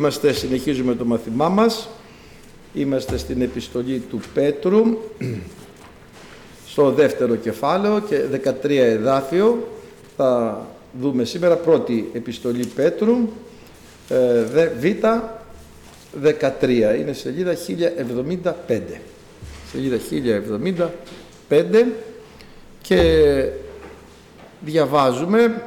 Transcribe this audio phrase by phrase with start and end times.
[0.00, 1.88] Είμαστε, συνεχίζουμε το μαθημά μας.
[2.74, 4.82] Είμαστε στην επιστολή του Πέτρου,
[6.66, 8.20] στο δεύτερο κεφάλαιο και
[8.62, 9.68] 13 εδάφιο.
[10.16, 10.60] Θα
[11.00, 13.16] δούμε σήμερα πρώτη επιστολή Πέτρου,
[14.08, 14.42] ε,
[14.78, 14.84] Β,
[16.22, 16.94] 13.
[16.94, 19.00] Είναι σελίδα 1075.
[19.70, 19.98] Σελίδα
[21.48, 21.86] 1075
[22.82, 23.02] και
[24.60, 25.62] διαβάζουμε,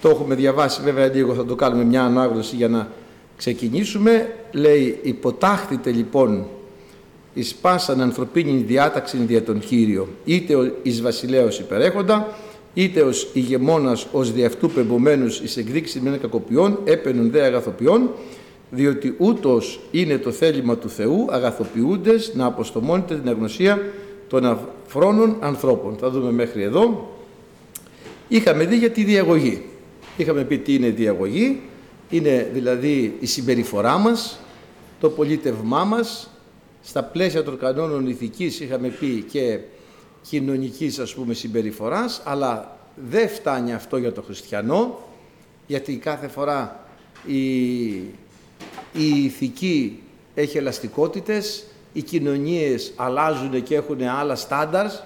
[0.00, 2.88] το έχουμε διαβάσει βέβαια λίγο, θα το κάνουμε μια ανάγνωση για να
[3.36, 4.34] ξεκινήσουμε.
[4.52, 6.46] Λέει, υποτάχθητε λοιπόν
[7.34, 12.36] εις πάσαν ανθρωπίνη διάταξη δια τον Κύριο, είτε εις βασιλέως υπερέχοντα,
[12.74, 18.10] είτε ως ηγεμόνας ως δι' αυτού πεμπομένους εις εκδείξη μεν κακοποιών, έπαινον δε αγαθοποιών,
[18.70, 23.82] διότι ούτως είναι το θέλημα του Θεού αγαθοποιούντες να αποστομώνεται την αγνωσία
[24.28, 25.96] των αφρόνων ανθρώπων.
[26.00, 27.12] Θα δούμε μέχρι εδώ.
[28.28, 29.62] Είχαμε δει για τη διαγωγή.
[30.16, 31.60] Είχαμε πει τι είναι διαγωγή.
[32.10, 34.38] Είναι δηλαδή η συμπεριφορά μας,
[35.00, 36.28] το πολίτευμά μας,
[36.82, 39.58] στα πλαίσια των κανόνων ηθικής είχαμε πει και
[40.22, 44.98] κοινωνικής ας πούμε συμπεριφοράς, αλλά δεν φτάνει αυτό για το χριστιανό,
[45.66, 46.86] γιατί κάθε φορά
[47.26, 47.86] η,
[48.92, 50.02] η ηθική
[50.34, 55.04] έχει ελαστικότητες, οι κοινωνίες αλλάζουν και έχουν άλλα στάνταρς.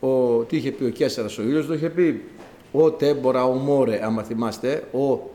[0.00, 2.22] Ο, τι είχε πει ο Κέσσαρας ο Ήλιος, το είχε πει
[2.72, 5.30] ο τέμπορα, ο μόρε, άμα θυμάστε, ο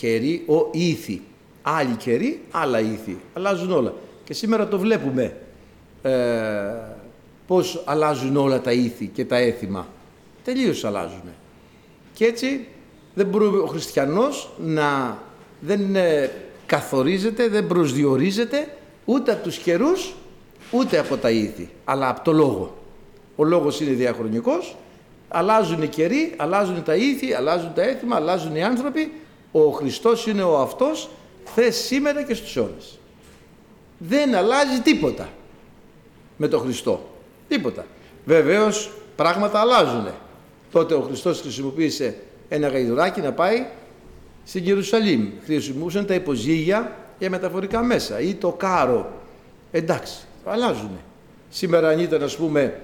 [0.00, 1.22] κερί, ο ήθη.
[1.62, 3.18] Άλλοι καιροί, άλλα ήθη.
[3.34, 3.94] Αλλάζουν όλα.
[4.24, 5.36] Και σήμερα το βλέπουμε
[6.02, 6.10] ε,
[7.46, 9.86] πώς αλλάζουν όλα τα ήθη και τα έθιμα.
[10.44, 11.22] Τελείως αλλάζουν.
[12.12, 12.66] Και έτσι
[13.14, 15.18] δεν μπορεί ο χριστιανός να
[15.60, 16.30] δεν ε,
[16.66, 18.68] καθορίζεται, δεν προσδιορίζεται
[19.04, 20.14] ούτε από τους καιρούς,
[20.70, 22.76] ούτε από τα ήθη, αλλά από το λόγο.
[23.36, 24.76] Ο λόγος είναι διαχρονικός,
[25.28, 29.12] αλλάζουν οι καιροί, αλλάζουν τα ήθη, αλλάζουν τα έθιμα, αλλάζουν οι άνθρωποι.
[29.52, 31.08] Ο Χριστός είναι ο αυτός,
[31.44, 32.98] θες σήμερα και στους αιώνες.
[33.98, 35.28] Δεν αλλάζει τίποτα
[36.36, 37.08] με τον Χριστό.
[37.48, 37.86] Τίποτα.
[38.24, 40.08] Βεβαίως πράγματα αλλάζουν.
[40.72, 42.16] Τότε ο Χριστός χρησιμοποίησε
[42.48, 43.66] ένα γαϊδουράκι να πάει
[44.44, 45.28] στην Ιερουσαλήμ.
[45.44, 49.12] Χρησιμοποιούσαν τα υποζύγια για μεταφορικά μέσα ή το κάρο.
[49.70, 50.90] Εντάξει, αλλάζουν.
[51.50, 52.80] Σήμερα αν ήταν ας πούμε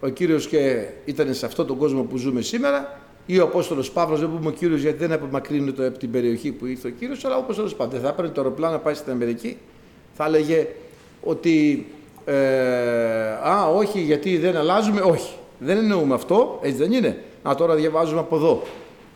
[0.00, 2.98] ο Κύριος και ήταν σε αυτόν τον κόσμο που ζούμε σήμερα
[3.30, 6.66] ή ο Απόστολος Παύλος, δεν πούμε ο Κύριος γιατί δεν απομακρύνεται από την περιοχή που
[6.66, 9.56] ήρθε ο Κύριος, αλλά όπως τέλος πάντων θα έπαιρνε το αεροπλάνο να πάει στην Αμερική,
[10.14, 10.66] θα έλεγε
[11.22, 11.86] ότι
[12.24, 12.34] ε,
[13.48, 15.34] α, όχι γιατί δεν αλλάζουμε, όχι.
[15.58, 17.22] Δεν εννοούμε αυτό, έτσι δεν είναι.
[17.42, 18.62] Να τώρα διαβάζουμε από εδώ,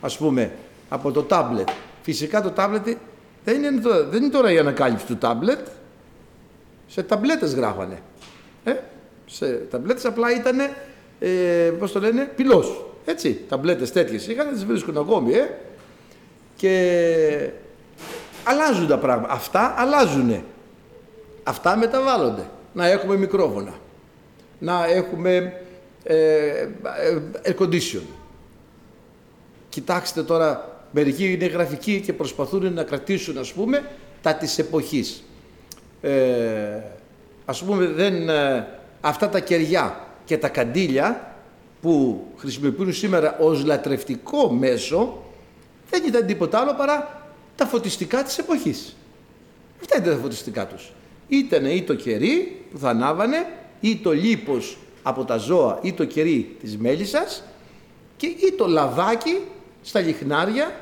[0.01, 0.51] ας πούμε,
[0.89, 1.69] από το τάμπλετ.
[2.01, 2.87] Φυσικά το τάμπλετ
[3.43, 5.67] δεν είναι, τώρα, δεν είναι τώρα η ανακάλυψη του τάμπλετ.
[6.87, 8.01] Σε ταμπλέτες γράφανε.
[8.63, 8.73] Ε;
[9.25, 10.59] Σε ταμπλέτες απλά ήταν,
[11.19, 11.29] ε,
[11.79, 12.85] πώς το λένε, πυλός.
[13.05, 15.33] Έτσι, ταμπλέτες τέτοιες είχαν, τις βρίσκουν ακόμη.
[15.33, 15.49] Ε;
[16.55, 17.49] Και
[18.43, 19.33] αλλάζουν τα πράγματα.
[19.33, 20.43] Αυτά αλλάζουν.
[21.43, 22.49] Αυτά μεταβάλλονται.
[22.73, 23.73] Να έχουμε μικρόφωνα.
[24.59, 25.53] Να έχουμε
[26.03, 26.67] ε, ε,
[27.45, 28.01] air condition.
[29.69, 33.89] Κοιτάξτε τώρα Μερικοί είναι γραφικοί και προσπαθούν να κρατήσουν, ας πούμε,
[34.21, 35.23] τα της εποχής.
[36.01, 36.81] Ε,
[37.45, 38.67] ας πούμε, δεν, ε,
[39.01, 41.32] αυτά τα κεριά και τα καντήλια
[41.83, 45.23] που χρησιμοποιούν σήμερα ως λατρευτικό μέσο,
[45.89, 48.95] δεν ήταν τίποτα άλλο παρά τα φωτιστικά της εποχής.
[49.81, 50.91] Αυτά ήταν τα φωτιστικά τους.
[51.27, 53.37] Ήτανε ή το κερί που θα ανάβανε,
[53.79, 57.43] ή το λίπος από τα ζώα, ή το κερί της μέλισσας,
[58.17, 59.37] και ή το λαδάκι
[59.81, 60.75] στα λιχνάρια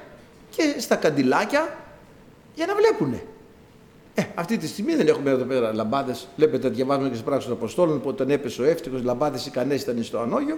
[0.50, 1.78] και στα καντιλάκια
[2.56, 3.24] για να βλέπουνε.
[4.14, 6.28] Ε, αυτή τη στιγμή δεν έχουμε εδώ πέρα λαμπάδες.
[6.36, 10.04] Βλέπετε, διαβάζουμε και στι πράξεις των Αποστόλων που όταν έπεσε ο εύτυχος, λαμπάδες ικανές ήταν
[10.04, 10.58] στο ανόγιο.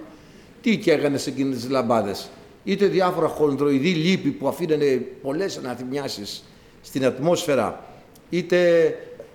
[0.64, 2.30] Τι καίγανε σε εκείνες τις λαμπάδες.
[2.64, 6.44] Είτε διάφορα χονδροειδή λύπη που αφήνανε πολλές αναθυμιάσεις
[6.82, 7.86] στην ατμόσφαιρα,
[8.30, 8.60] είτε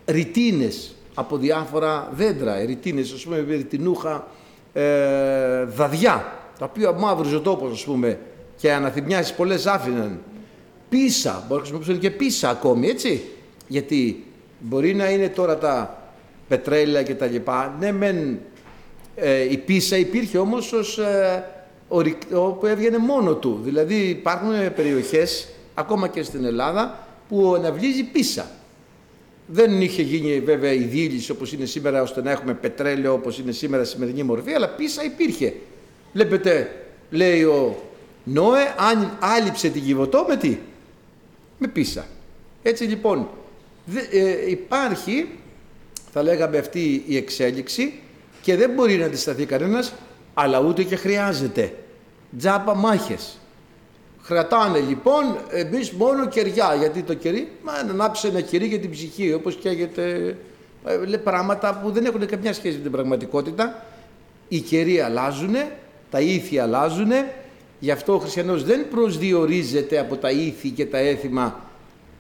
[0.07, 2.65] ρητίνες από διάφορα δέντρα.
[2.65, 4.27] Ρητίνες, ας πούμε, ρητινούχα
[4.73, 8.19] ε, δαδιά, τα οποία μαύριζε ο τόπος, ας πούμε,
[8.57, 10.21] και αναθυμιάσεις πολλές άφηναν
[10.89, 13.23] πίσα, μπορεί να χρησιμοποιήσουν και πίσα ακόμη, έτσι.
[13.67, 14.25] Γιατί
[14.59, 16.03] μπορεί να είναι τώρα τα
[16.49, 17.77] πετρέλαια και τα λοιπά.
[17.81, 18.39] Ναι, μεν
[19.21, 21.45] ε, η πίσα υπήρχε όμως ως ε,
[22.61, 23.61] που έβγαινε μόνο του.
[23.65, 28.51] Δηλαδή υπάρχουν περιοχές, ακόμα και στην Ελλάδα, που αναβλύζει πίσα.
[29.47, 33.53] Δεν είχε γίνει βέβαια η δίληση όπως είναι σήμερα ώστε να έχουμε πετρέλαιο όπως είναι
[33.53, 35.55] σήμερα στη σημερινή μορφή, αλλά πίσα υπήρχε.
[36.13, 36.71] Βλέπετε,
[37.11, 37.77] λέει ο
[38.25, 40.59] Νόε, αν άλυψε την Κιβωτό με τι,
[41.59, 42.07] με πίσα.
[42.63, 43.29] Έτσι λοιπόν
[44.11, 45.29] ε, υπάρχει,
[46.13, 47.93] θα λέγαμε αυτή η εξέλιξη
[48.49, 49.93] και δεν μπορεί να αντισταθεί κανένας,
[50.35, 51.75] αλλά ούτε και χρειάζεται.
[52.39, 53.39] Τζάπα μάχες.
[54.27, 56.75] Κρατάνε λοιπόν εμείς μόνο κεριά.
[56.75, 60.37] Γιατί το κερί, μα να ανάψει ένα κερί για την ψυχή, όπως καίγεται.
[60.85, 63.85] Ε, πράγματα που δεν έχουν καμιά σχέση με την πραγματικότητα.
[64.49, 65.55] Οι καιροί αλλάζουν,
[66.11, 67.11] τα ήθη αλλάζουν.
[67.79, 71.61] Γι' αυτό ο χριστιανός δεν προσδιορίζεται από τα ήθη και τα έθιμα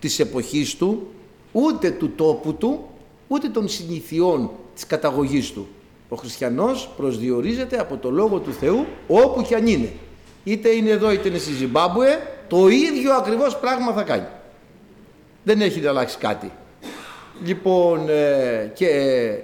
[0.01, 1.07] της εποχής του,
[1.53, 2.89] ούτε του τόπου του,
[3.29, 5.69] ούτε των συνηθιών της καταγωγής του.
[6.09, 9.93] Ο χριστιανός προσδιορίζεται από το Λόγο του Θεού όπου και αν είναι.
[10.45, 12.19] Είτε είναι εδώ είτε είναι στη Ζιμπάμπουε,
[12.49, 14.27] το ίδιο ακριβώς πράγμα θα κάνει.
[15.45, 16.51] Δεν έχει να αλλάξει κάτι.
[17.45, 18.89] Λοιπόν, ε, και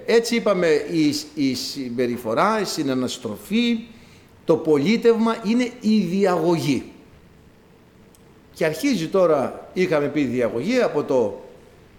[0.06, 3.78] έτσι είπαμε η, η συμπεριφορά, η συναναστροφή,
[4.44, 6.92] το πολίτευμα είναι η διαγωγή.
[8.54, 11.42] Και αρχίζει τώρα, είχαμε πει διαγωγή, από το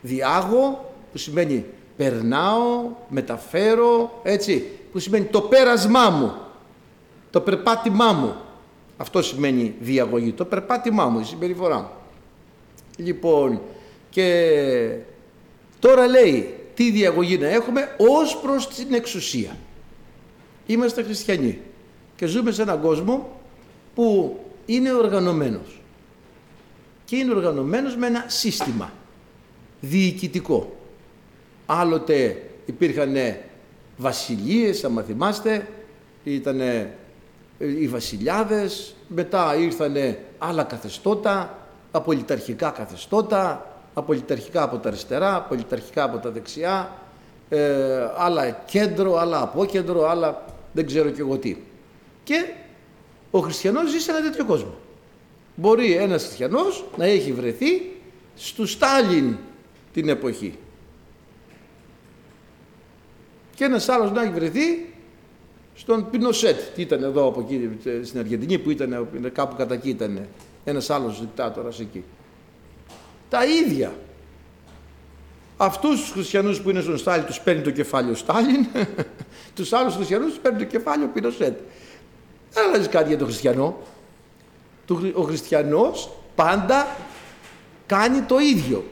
[0.02, 1.66] διάγω, που σημαίνει
[1.98, 6.34] περνάω, μεταφέρω, έτσι, που σημαίνει το πέρασμά μου,
[7.30, 8.36] το περπάτημά μου.
[8.98, 11.90] Αυτό σημαίνει διαγωγή, το περπάτημά μου, η συμπεριφορά μου.
[12.98, 13.62] Λοιπόν,
[14.10, 14.98] και
[15.80, 19.58] τώρα λέει τι διαγωγή να έχουμε ως προς την εξουσία.
[20.66, 21.60] Είμαστε χριστιανοί
[22.16, 23.40] και ζούμε σε έναν κόσμο
[23.96, 25.82] που είναι οργανωμένος
[27.06, 28.94] και είναι οργανωμένος με ένα σύστημα
[29.82, 30.75] διοικητικό.
[31.66, 33.16] Άλλοτε υπήρχαν
[33.98, 35.68] βασιλείες, αν θυμάστε,
[36.24, 36.62] ήταν
[37.58, 39.96] οι βασιλιάδες, μετά ήρθαν
[40.38, 41.58] άλλα καθεστώτα,
[41.92, 46.92] απολυταρχικά καθεστώτα, απολυταρχικά από τα αριστερά, απολυταρχικά από τα δεξιά,
[47.50, 51.58] ε, άλλα κέντρο, άλλα απόκεντρο, άλλα δεν ξέρω και εγώ τι.
[52.24, 52.46] Και
[53.32, 54.74] ο χριστιανός ζει σε ένα τέτοιο κόσμο.
[55.56, 57.92] Μπορεί ένας χριστιανός να έχει βρεθεί
[58.36, 59.38] στου Στάλιν
[59.94, 60.58] την εποχή.
[63.56, 64.94] Και ένας άλλος να έχει βρεθεί
[65.76, 66.60] στον Πινοσέτ.
[66.76, 67.70] Τι ήταν εδώ από εκεί
[68.04, 70.28] στην Αργεντινή που ήταν κάπου κατά εκεί ήταν
[70.64, 72.04] ένας άλλος δικτάτορας εκεί.
[73.30, 73.94] Τα ίδια.
[75.58, 78.66] Αυτούς τους χριστιανούς που είναι στον Στάλιν τους παίρνει το κεφάλαιο Στάλιν,
[79.56, 81.60] τους άλλους χριστιανούς τους παίρνει το κεφάλαιο Πινοσέτ.
[82.52, 83.78] Δεν αλλάζει κάτι για τον χριστιανό.
[85.14, 86.88] Ο χριστιανός πάντα
[87.86, 88.84] κάνει το ίδιο.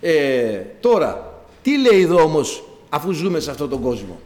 [0.00, 4.20] Ε, τώρα, τι λέει εδώ όμως αφού ζούμε σε αυτόν τον κόσμο.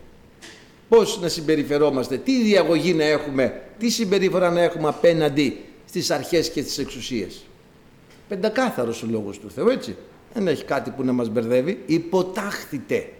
[0.88, 6.62] Πώς να συμπεριφερόμαστε, τι διαγωγή να έχουμε, τι συμπεριφορά να έχουμε απέναντι στις αρχές και
[6.62, 7.44] στις εξουσίες.
[8.28, 9.96] Πεντακάθαρος ο λόγος του Θεού, έτσι.
[10.34, 11.82] Δεν έχει κάτι που να μας μπερδεύει.
[11.86, 13.12] Υποτάχθητε.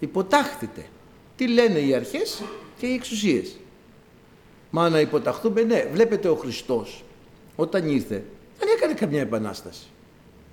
[0.00, 0.86] Υποτάχθητε.
[1.36, 2.42] Τι λένε οι αρχές
[2.78, 3.56] και οι εξουσίες.
[4.70, 5.88] Μα να υποταχθούμε, ναι.
[5.92, 7.04] Βλέπετε ο Χριστός
[7.56, 8.24] όταν ήρθε
[8.58, 9.86] δεν έκανε καμιά επανάσταση.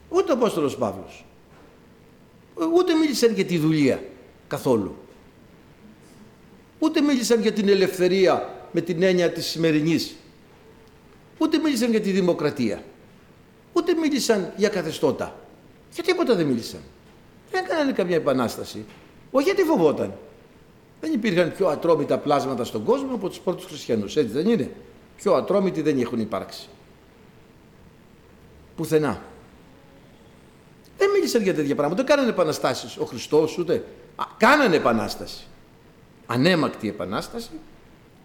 [0.10, 1.26] Ούτε ο Απόστολος Παύλος.
[2.68, 4.04] Ούτε μίλησαν για τη δουλεία
[4.48, 4.96] καθόλου.
[6.80, 10.16] Ούτε μίλησαν για την ελευθερία με την έννοια της σημερινής.
[11.38, 12.84] Ούτε μίλησαν για τη δημοκρατία.
[13.74, 15.40] Ούτε μίλησαν για καθεστώτα.
[15.94, 16.80] Για τίποτα δεν μίλησαν.
[17.52, 18.86] Δεν έκαναν καμιά επανάσταση.
[19.32, 20.14] Όχι γιατί φοβόταν.
[21.02, 24.16] Δεν υπήρχαν πιο ατρόμητα πλάσματα στον κόσμο από τους πρώτους χριστιανούς.
[24.16, 24.72] Έτσι δεν είναι.
[25.16, 26.68] Πιο ατρόμητοι δεν έχουν υπάρξει.
[28.76, 29.22] Πουθενά.
[31.02, 32.04] Δεν μίλησαν για τέτοια πράγματα.
[32.04, 33.86] Δεν κάνανε επαναστάσεις ο Χριστός ούτε.
[34.16, 35.48] Α, κάνανε επανάσταση.
[36.26, 37.50] Ανέμακτη επανάσταση.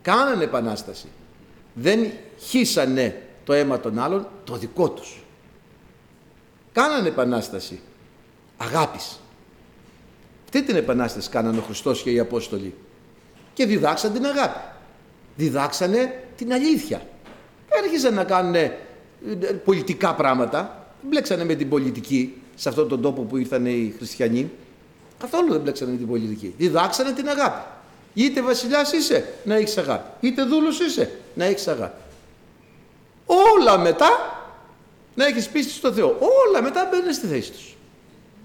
[0.02, 1.08] Κάνανε επανάσταση.
[1.74, 5.24] Δεν χύσανε το αίμα των άλλων το δικό τους.
[6.72, 7.80] Κάνανε επανάσταση
[8.56, 9.20] αγάπης.
[10.44, 12.74] Αυτή την επανάσταση κάνανε ο Χριστός και οι Απόστολοι;
[13.52, 14.58] Και διδάξαν την αγάπη.
[15.36, 17.06] Διδάξανε την αλήθεια.
[17.68, 18.72] Έρχισαν να κάνουν ε,
[19.64, 20.86] πολιτικά πράγματα.
[21.02, 24.50] Μπλέξανε με την πολιτική σε αυτόν τον τόπο που ήρθαν οι χριστιανοί.
[25.18, 26.54] Καθόλου δεν μπλέξανε με την πολιτική.
[26.58, 27.66] Διδάξανε την αγάπη.
[28.14, 30.26] Είτε βασιλιάς είσαι, να έχεις αγάπη.
[30.26, 32.02] Είτε δούλος είσαι, να έχεις αγάπη.
[33.26, 34.08] Όλα μετά
[35.14, 36.16] να έχεις πίστη στο Θεό.
[36.46, 37.74] Όλα μετά μπαίνουν στη θέση τους.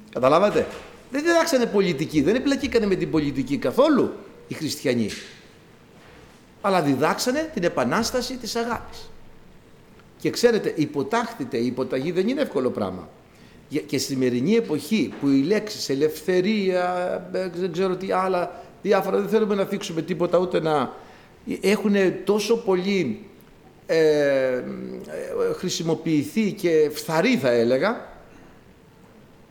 [0.09, 0.67] Καταλάβατε;
[1.11, 4.13] Δεν διδάξανε πολιτική, δεν επλακήκανε με την πολιτική καθόλου
[4.47, 5.09] οι χριστιανοί.
[6.61, 9.09] Αλλά διδάξανε την επανάσταση της αγάπης.
[10.19, 13.09] Και ξέρετε, υποτάχθητε, η υποταγή δεν είναι εύκολο πράγμα.
[13.79, 16.95] Και στη σημερινή εποχή που οι λέξεις ελευθερία,
[17.33, 20.93] ε, δεν ξέρω τι άλλα, διάφορα, δεν θέλουμε να θίξουμε τίποτα ούτε να...
[21.61, 23.25] Έχουν τόσο πολύ
[23.85, 24.63] ε, ε,
[25.53, 28.07] χρησιμοποιηθεί και φθαρή θα έλεγα,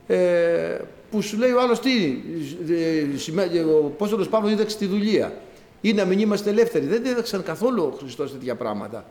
[0.07, 0.77] ε,
[1.11, 2.17] που σου λέει ο άλλος τι,
[3.83, 5.33] ο Πόστολος Παύλος δίδαξε τη δουλεία
[5.81, 6.85] ή να μην είμαστε ελεύθεροι.
[6.85, 9.05] Δεν δίδαξαν καθόλου ο Χριστός τέτοια πράγματα.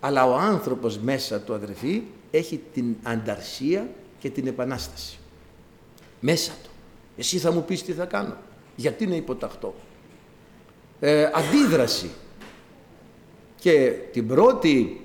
[0.00, 5.18] Αλλά ο άνθρωπος μέσα του αδερφή έχει την ανταρσία και την επανάσταση.
[6.20, 6.70] Μέσα του.
[7.16, 8.36] Εσύ θα μου πεις τι θα κάνω.
[8.76, 9.74] Γιατί να υποταχτώ.
[11.00, 12.10] Ε, αντίδραση.
[13.58, 15.00] Και την πρώτη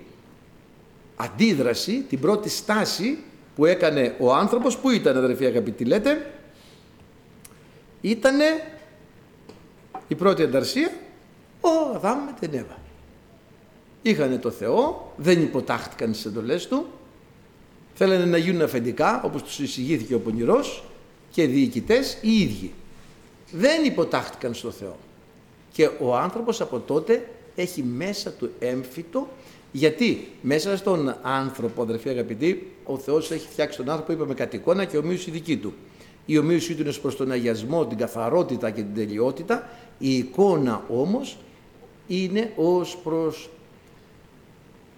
[1.15, 3.17] αντίδραση, την πρώτη στάση
[3.55, 6.31] που έκανε ο άνθρωπος, που ήταν αδερφοί αγαπητοί λέτε,
[8.01, 8.45] ήτανε
[10.07, 10.91] η πρώτη ανταρσία,
[11.61, 12.77] ο Αδάμ με την Εύα.
[14.01, 16.85] Είχανε το Θεό, δεν υποτάχτηκαν στις εντολές του,
[17.93, 20.83] θέλανε να γίνουν αφεντικά, όπως τους εισηγήθηκε ο Πονηρός,
[21.31, 22.71] και διοικητές οι ίδιοι.
[23.51, 24.97] Δεν υποτάχτηκαν στο Θεό.
[25.71, 29.27] Και ο άνθρωπος από τότε έχει μέσα του έμφυτο,
[29.71, 34.85] γιατί μέσα στον άνθρωπο, αδερφοί αγαπητοί, ο Θεός έχει φτιάξει τον άνθρωπο, είπαμε κατ' εικόνα
[34.85, 35.73] και ομοίωση δική του.
[36.25, 39.69] Η ομοίωσή του είναι προς τον αγιασμό, την καθαρότητα και την τελειότητα.
[39.97, 41.37] Η εικόνα όμως
[42.07, 43.49] είναι ως προς,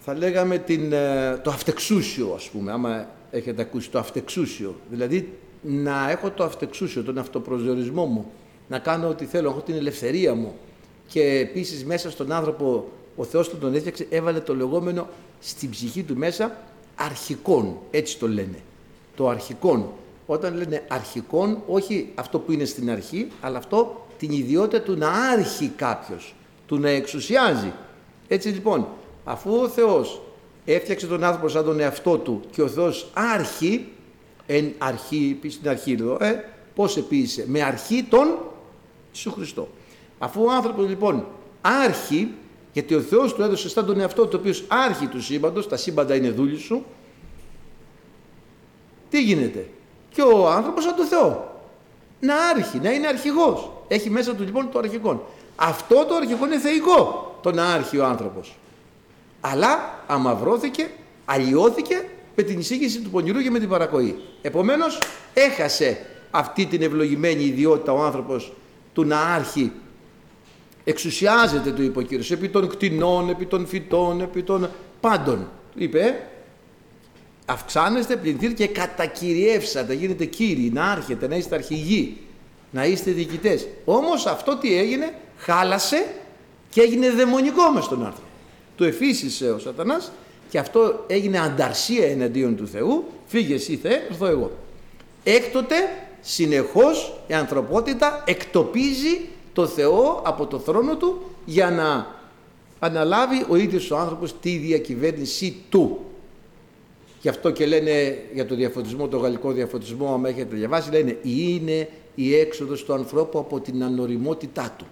[0.06, 4.76] θα λέγαμε, την, ε, το αυτεξούσιο ας πούμε, άμα έχετε ακούσει το αυτεξούσιο.
[4.90, 8.32] Δηλαδή να έχω το αυτεξούσιο, τον αυτοπροσδιορισμό μου,
[8.68, 10.54] να κάνω ό,τι θέλω, έχω την ελευθερία μου.
[11.08, 15.08] Και επίσης μέσα στον άνθρωπο ο Θεός του τον έφτιαξε, έβαλε το λεγόμενο
[15.40, 16.58] στην ψυχή του μέσα
[16.96, 18.58] αρχικών, έτσι το λένε.
[19.16, 19.90] Το αρχικών.
[20.26, 25.10] Όταν λένε αρχικών, όχι αυτό που είναι στην αρχή, αλλά αυτό την ιδιότητα του να
[25.10, 26.36] άρχει κάποιος,
[26.68, 27.72] του να εξουσιάζει.
[28.28, 28.88] Έτσι λοιπόν,
[29.24, 30.22] αφού ο Θεός
[30.66, 33.88] έφτιαξε τον άνθρωπο σαν τον εαυτό του και ο Θεός άρχει,
[34.46, 36.44] εν αρχή, πει στην αρχή εδώ, ε,
[36.76, 38.38] πώς επίησε, με αρχή τον
[39.12, 39.68] Ιησού Χριστό.
[40.20, 41.26] Αφού ο άνθρωπος λοιπόν
[41.62, 42.32] άρχει,
[42.74, 45.78] γιατί ο Θεός του έδωσε σαν τον εαυτό του, ο οποίος άρχει του σύμπαντος, τα
[45.78, 46.86] σύμπαντα είναι δούλη σου,
[49.10, 49.70] τι γίνεται;
[50.10, 51.52] Και ο άνθρωπος σαν το Θεό.
[52.20, 53.72] Να άρχει, να είναι αρχηγός.
[53.88, 55.28] Έχει μέσα του λοιπόν το αρχικό.
[55.56, 58.56] Αυτό το αρχικό είναι θεϊκό, το να άρχει ο άνθρωπος.
[59.46, 60.90] Αλλά αμαυρώθηκε,
[61.26, 64.16] αλλοιώθηκε με την εισήγηση του πονηρού και με την παρακοή.
[64.42, 65.00] Επομένως
[65.34, 68.54] έχασε αυτή την ευλογημένη ιδιότητα ο άνθρωπος
[68.94, 69.72] του να άρχει
[70.84, 74.70] εξουσιάζεται του υποκύρους επί των κτηνών, επί των φυτών, επί των
[75.00, 75.50] πάντων.
[75.76, 76.28] Είπε,
[77.46, 82.18] αυξάνεστε, πληθύνετε και κατακυριεύσατε, γίνετε κύριοι, να άρχετε, να είστε αρχηγοί,
[82.72, 83.68] να είστε διοικητές.
[83.86, 86.06] Όμως αυτό τι έγινε, χάλασε
[86.70, 88.28] και έγινε δαιμονικό μες στον άνθρωπο.
[88.76, 90.12] Του εφήσισε ο σατανάς
[90.50, 94.52] και αυτό έγινε ανταρσία εναντίον του Θεού, φύγε εσύ Θεέ, έρθω εγώ.
[95.24, 95.76] Έκτοτε
[96.22, 99.20] συνεχώς η ανθρωπότητα εκτοπίζει
[99.54, 102.08] το Θεό από το θρόνο του για να
[102.80, 106.00] αναλάβει ο ίδιος ο άνθρωπος τη διακυβέρνηση του.
[107.22, 111.90] Γι' αυτό και λένε για το διαφωτισμό, το γαλλικό διαφωτισμό, άμα έχετε διαβάσει, λένε είναι
[112.16, 114.86] η έξοδος του ανθρώπου από την ανοριμότητά του.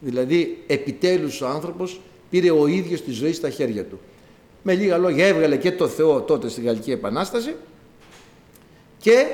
[0.00, 2.00] Δηλαδή επιτέλους ο άνθρωπος
[2.34, 4.00] πήρε ο ίδιος τη ζωή στα χέρια του.
[4.62, 7.54] Με λίγα λόγια έβγαλε και το Θεό τότε στη Γαλλική Επανάσταση
[8.98, 9.26] και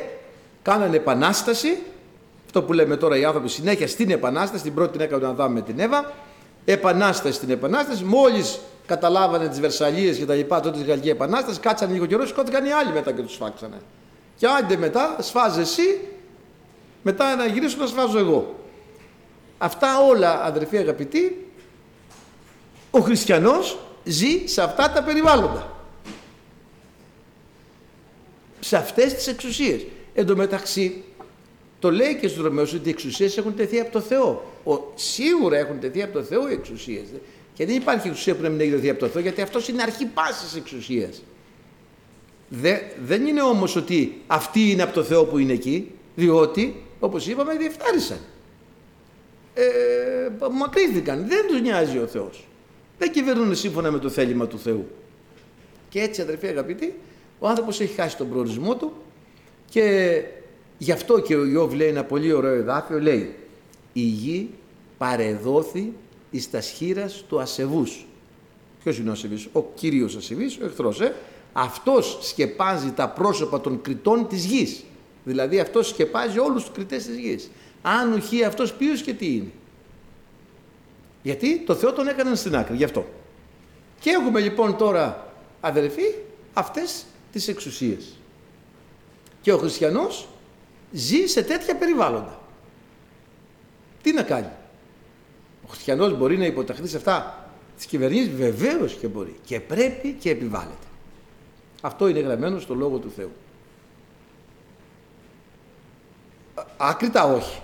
[0.62, 1.78] κάνανε επανάσταση,
[2.46, 5.52] αυτό που λέμε τώρα οι άνθρωποι συνέχεια στην επανάσταση, την πρώτη την έκανε ο Αδάμ
[5.52, 6.12] με την Εύα,
[6.64, 11.92] επανάσταση στην επανάσταση, μόλις καταλάβανε τις Βερσαλίες και τα λοιπά τότε τη Γαλλική Επανάσταση, κάτσανε
[11.92, 13.80] λίγο καιρό, σηκώθηκαν οι άλλοι μετά και τους φάξανε.
[14.36, 16.00] Και άντε μετά, σφάζε εσύ,
[17.02, 18.54] μετά να γυρίσω να σφάζω εγώ.
[19.58, 21.49] Αυτά όλα αδερφοί αγαπητοί,
[22.90, 25.76] ο χριστιανός ζει σε αυτά τα περιβάλλοντα.
[28.60, 29.86] Σε αυτές τις εξουσίες.
[30.14, 31.04] Εν τω μεταξύ,
[31.78, 34.44] το λέει και στους Ρωμαίους ότι οι εξουσίες έχουν τεθεί από το Θεό.
[34.64, 37.04] Ο, σίγουρα έχουν τεθεί από το Θεό οι εξουσίες.
[37.54, 39.82] Και δεν υπάρχει εξουσία που να μην έχει δοθεί από το Θεό, γιατί αυτός είναι
[39.82, 41.22] αρχή πάσης εξουσίας.
[42.48, 47.26] Δε, δεν είναι όμως ότι αυτή είναι από το Θεό που είναι εκεί, διότι, όπως
[47.26, 48.18] είπαμε, διεφθάρισαν.
[49.54, 51.26] Ε, μακρύθηκαν.
[51.28, 52.44] Δεν τους νοιάζει ο Θεός.
[53.00, 54.88] Δεν κυβερνούν σύμφωνα με το θέλημα του Θεού.
[55.88, 56.94] Και έτσι, αδερφοί αγαπητοί,
[57.38, 58.92] ο άνθρωπος έχει χάσει τον προορισμό του
[59.68, 60.22] και
[60.78, 63.34] γι' αυτό και ο Ιώβ λέει ένα πολύ ωραίο εδάφιο, λέει
[63.92, 64.50] «Η γη
[64.98, 65.92] παρεδόθη
[66.30, 68.06] εις τας σχήρας του ασεβούς».
[68.82, 71.14] Ποιος είναι ο ασεβής, ο κύριος ασεβής, ο εχθρός, ε;
[71.52, 74.84] Αυτός σκεπάζει τα πρόσωπα των κριτών της γης.
[75.24, 77.50] Δηλαδή αυτός σκεπάζει όλους τους κριτές της γης.
[77.82, 79.50] Αν ουχεί αυτός ποιος και τι είναι.
[81.22, 83.06] Γιατί το Θεό τον έκαναν στην άκρη, γι' αυτό.
[84.00, 86.14] Και έχουμε λοιπόν τώρα αδελφοί
[86.52, 88.16] αυτές τις εξουσίες.
[89.40, 90.28] Και ο χριστιανός
[90.92, 92.40] ζει σε τέτοια περιβάλλοντα.
[94.02, 94.50] Τι να κάνει;
[95.64, 97.44] Ο χριστιανός μπορεί να υποταχθεί σε αυτά
[97.76, 99.36] τις κυβερνήσεις, βεβαίως και μπορεί.
[99.44, 100.86] Και πρέπει και επιβάλλεται.
[101.80, 103.32] Αυτό είναι γραμμένο στο Λόγο του Θεού.
[106.76, 107.62] Άκρητα όχι.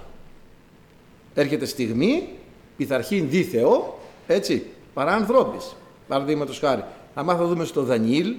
[1.35, 2.39] Έρχεται στιγμή,
[2.77, 5.77] πειθαρχήν δι Θεό, έτσι, παρά ανθρώπης.
[6.09, 6.85] Παραδείγματος χάρη.
[7.15, 8.35] Αν θα δούμε στο Δανιήλ,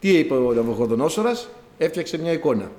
[0.00, 2.70] τι είπε ο Ναβουχοδονόσορας, έφτιαξε μια εικόνα.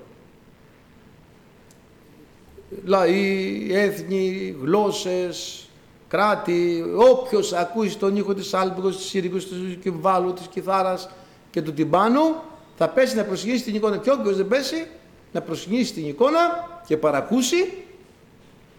[2.85, 5.67] Λαοί, έθνη, γλώσσες,
[6.07, 11.09] κράτη, όποιος ακούσει τον ήχο της άλπικος, της σύρικος, του κυμβάλου, της κιθάρας
[11.51, 12.35] και του τυμπάνου,
[12.77, 14.87] θα πέσει να προσγειώσει την εικόνα και όποιος δεν πέσει
[15.31, 16.39] να προσγειώσει την εικόνα
[16.87, 17.73] και παρακούσει,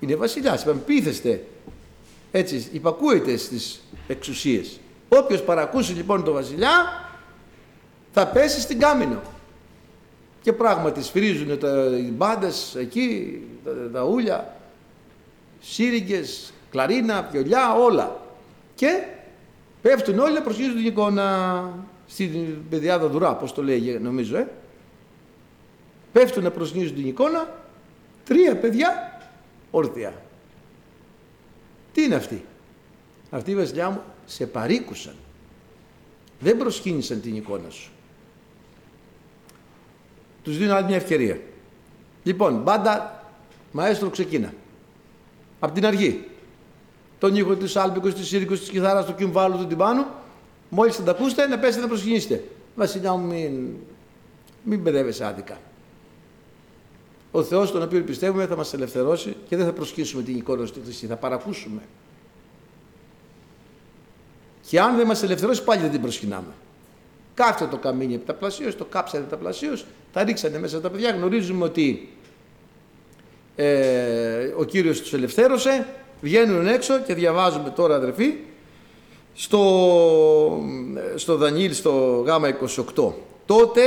[0.01, 0.63] είναι βασιλιάς.
[0.63, 1.45] Είπαμε, πείθεστε,
[2.39, 4.81] έτσι, υπακούεται στις εξουσίες.
[5.09, 6.71] Όποιος παρακούσει λοιπόν τον βασιλιά,
[8.13, 9.23] θα πέσει στην κάμινο.
[10.43, 14.57] Και πράγματι σφυρίζουν τα, οι μπάντες εκεί, τα, τα ούλια,
[15.61, 18.21] σύριγγες, κλαρίνα, βιολιά, όλα.
[18.75, 19.05] Και
[19.83, 21.71] πέφτουν όλοι να προσγειώσουν την εικόνα
[22.07, 24.49] στην παιδιάδα δουρά, πώς το λέει νομίζω, ε.
[26.13, 27.55] Πέφτουν να προσγειώσουν την εικόνα
[28.25, 29.21] τρία παιδιά
[29.71, 30.24] όρθια.
[31.95, 32.45] Τι είναι αυτοί;
[33.31, 35.15] Αυτοί οι βασιλιά μου σε παρήκουσαν.
[36.41, 37.91] Δεν προσκύνησαν την εικόνα σου.
[40.43, 41.41] Τους δίνω άλλη μια ευκαιρία.
[42.23, 43.25] Λοιπόν, μπάντα,
[43.73, 44.55] μαέστρο ξεκίνα.
[45.61, 46.25] Απ' την αρχή.
[47.19, 50.05] Τον ήχο της άλπικος, της σύρικος, της κιθάρας, του κυμβάλου, του τυμπάνου.
[50.69, 52.45] Μόλις θα τα ακούσετε, να πέσετε να προσκυνήσετε.
[52.77, 53.69] Βασιλιά μου, μην,
[54.63, 55.59] μην μπερδεύεσαι άδικα.
[57.37, 60.81] Ο Θεός τον οποίο πιστεύουμε θα μας ελευθερώσει και δεν θα προσκύσουμε την εικόνα του
[60.85, 61.81] Χριστή, θα παρακούσουμε.
[64.69, 66.53] Και αν δεν μας ελευθερώσει πάλι δεν την προσκυνάμε.
[67.35, 71.11] Κάφτε το καμίνι επταπλασίως, το κάψατε επταπλασίως, τα ρίξανε μέσα τα παιδιά.
[71.11, 72.09] Γνωρίζουμε ότι
[73.57, 75.87] ε, ο Κύριος τους ελευθέρωσε,
[76.21, 78.35] βγαίνουν έξω και διαβάζουμε τώρα αδερφοί
[79.35, 80.63] στο,
[81.15, 82.49] στο Δανίλ στο γάμα
[82.97, 83.13] 28.
[83.47, 83.83] Τότε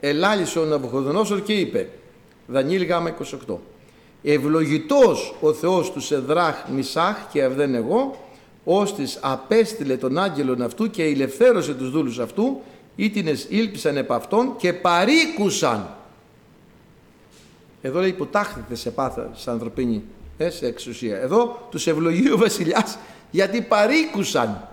[0.00, 1.88] ελάλησε ο Ναβουχοδονόσορ και είπε
[2.50, 3.16] Δανίλ γάμα
[3.48, 3.54] 28
[4.22, 8.16] Ευλογητός ο Θεός του Σεδράχ Μισάχ και αυδέν εγώ
[8.64, 12.60] ώστις απέστειλε τον άγγελον αυτού και ελευθέρωσε τους δούλους αυτού
[12.96, 15.96] ήτινες ήλπισαν επ' αυτόν και παρήκουσαν.
[17.82, 20.02] Εδώ λέει υποτάχθητε σε πάθα, σε ανθρωπίνη,
[20.36, 21.16] ε, σε εξουσία.
[21.16, 22.98] Εδώ τους ευλογεί ο βασιλιάς
[23.30, 24.68] γιατί παρήκουσαν.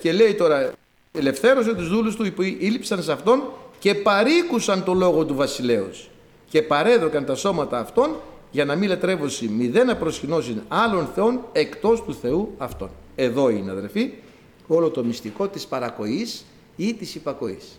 [0.00, 0.72] Και λέει τώρα,
[1.12, 3.42] ελευθέρωσε τους δούλους του που ήλπισαν σε αυτόν
[3.78, 6.10] και παρήκουσαν το λόγο του βασιλέως
[6.52, 8.16] και παρέδωκαν τα σώματα αυτών
[8.50, 12.90] για να μην λατρεύωση μηδέν να προσκυνώσει άλλων θεών εκτός του Θεού αυτών.
[13.14, 14.12] Εδώ είναι αδερφοί
[14.66, 16.44] όλο το μυστικό της παρακοής
[16.76, 17.78] ή της υπακοής.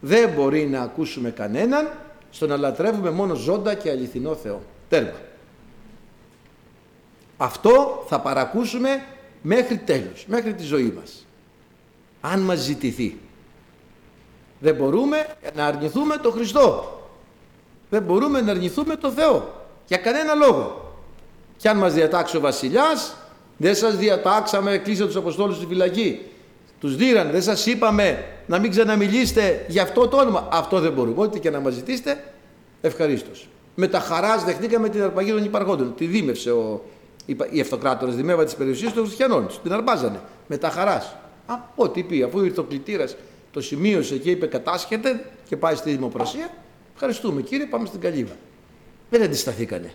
[0.00, 1.90] Δεν μπορεί να ακούσουμε κανέναν
[2.30, 4.62] στο να λατρεύουμε μόνο ζώντα και αληθινό Θεό.
[4.88, 5.20] Τέρμα.
[7.36, 9.04] Αυτό θα παρακούσουμε
[9.42, 11.26] μέχρι τέλους, μέχρι τη ζωή μας.
[12.20, 13.18] Αν μας ζητηθεί.
[14.60, 16.97] Δεν μπορούμε να αρνηθούμε τον Χριστό.
[17.90, 19.66] Δεν μπορούμε να αρνηθούμε τον Θεό.
[19.86, 20.92] Για κανένα λόγο.
[21.56, 23.16] Και αν μας διατάξει ο βασιλιάς,
[23.56, 26.20] δεν σας διατάξαμε, κλείσε τους Αποστόλους στη φυλακή.
[26.80, 30.48] Τους δίραν, δεν σας είπαμε να μην ξαναμιλήσετε για αυτό το όνομα.
[30.50, 31.22] Αυτό δεν μπορούμε.
[31.22, 32.24] Ό,τι και να μας ζητήσετε,
[32.80, 33.48] ευχαρίστως.
[33.74, 35.94] Με τα χαράς δεχτήκαμε την αρπαγή των υπαργόντων.
[35.96, 36.84] Τη δίμευσε ο,
[37.50, 39.46] οι αυτοκράτορες, δημεύα της περιουσίας των χριστιανών.
[39.62, 40.20] Την αρπάζανε.
[40.46, 41.16] Με τα χαράς.
[41.46, 43.16] Α, ό,τι πει, αφού ήρθε ο κλητήρας,
[43.52, 46.50] το σημείωσε και είπε κατάσχεται και πάει στη δημοπρασία,
[47.00, 48.36] ευχαριστούμε κύριε, πάμε στην Καλύβα.
[49.10, 49.92] Δεν αντισταθήκανε.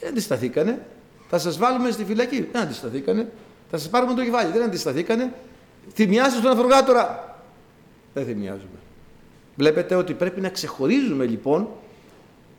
[0.00, 0.86] Δεν αντισταθήκανε.
[1.28, 2.48] Θα σας βάλουμε στη φυλακή.
[2.52, 3.32] Δεν αντισταθήκανε.
[3.70, 4.52] Θα σας πάρουμε το κεφάλι.
[4.52, 5.34] Δεν αντισταθήκανε.
[5.94, 7.36] Θυμιάστε στον Αφρογάτορα.
[8.14, 8.78] Δεν θυμιάζουμε.
[9.56, 11.68] Βλέπετε ότι πρέπει να ξεχωρίζουμε λοιπόν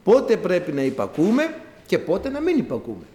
[0.04, 3.06] πότε πρέπει να υπακούμε και πότε να μην υπακούμε.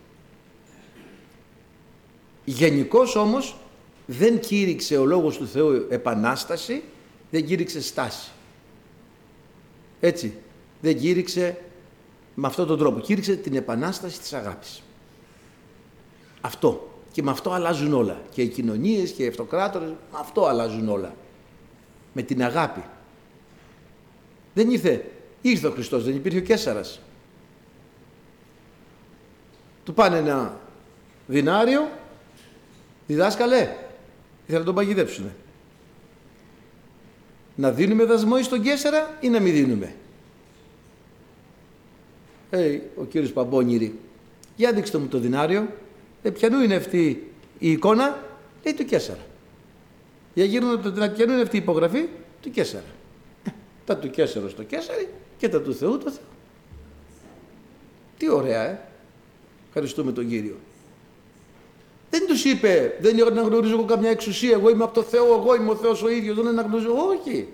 [2.45, 3.57] Γενικώς όμως
[4.07, 6.83] δεν κήρυξε ο Λόγος του Θεού επανάσταση,
[7.31, 8.34] δεν κήρυξε στάση.
[10.05, 10.37] Έτσι,
[10.81, 11.59] δεν κήρυξε
[12.35, 13.01] με αυτόν τον τρόπο.
[13.01, 14.83] Κήρυξε την επανάσταση της αγάπης.
[16.41, 16.89] Αυτό.
[17.13, 18.23] Και με αυτό αλλάζουν όλα.
[18.31, 21.15] Και οι κοινωνίες και οι αυτοκράτορες, με αυτό αλλάζουν όλα.
[22.13, 22.83] Με την αγάπη.
[24.55, 27.01] Δεν ήρθε, ήρθε ο Χριστός, δεν υπήρχε ο Κέσσαρας.
[29.85, 30.61] Του πάνε ένα
[31.27, 31.89] δινάριο,
[33.07, 33.77] διδάσκαλε,
[34.43, 35.35] ήθελα να τον παγιδέψουνε.
[37.57, 39.95] Να δίνουμε δασμό στον Κέσσαρα ή να μην δίνουμε;
[42.51, 43.99] Ε, ο κύριος Παμπόνιρη,
[44.57, 45.69] για δείξτε μου το δινάριο.
[46.23, 48.23] Ε, ποιανού είναι αυτή η εικόνα,
[48.65, 49.27] λέει του Κέσσαρα.
[50.35, 52.09] Για γύρω το δινάριο, ποιανού είναι αυτή η υπογραφή,
[52.43, 52.85] του Κέσσαρα.
[53.45, 53.51] Ε,
[53.85, 56.25] τα του Κέσσαρα στο Κέσσαρι και τα του Θεού το Θεό.
[58.19, 58.81] Τι ωραία, ε.
[59.67, 60.57] Ευχαριστούμε τον Κύριο.
[62.15, 65.71] Δεν τους είπε, δεν αναγνωρίζω εγώ καμιά εξουσία, εγώ είμαι από το Θεό, εγώ είμαι
[65.71, 67.49] ο Θεός ο ίδιος, δεν αναγνωρίζω, όχι.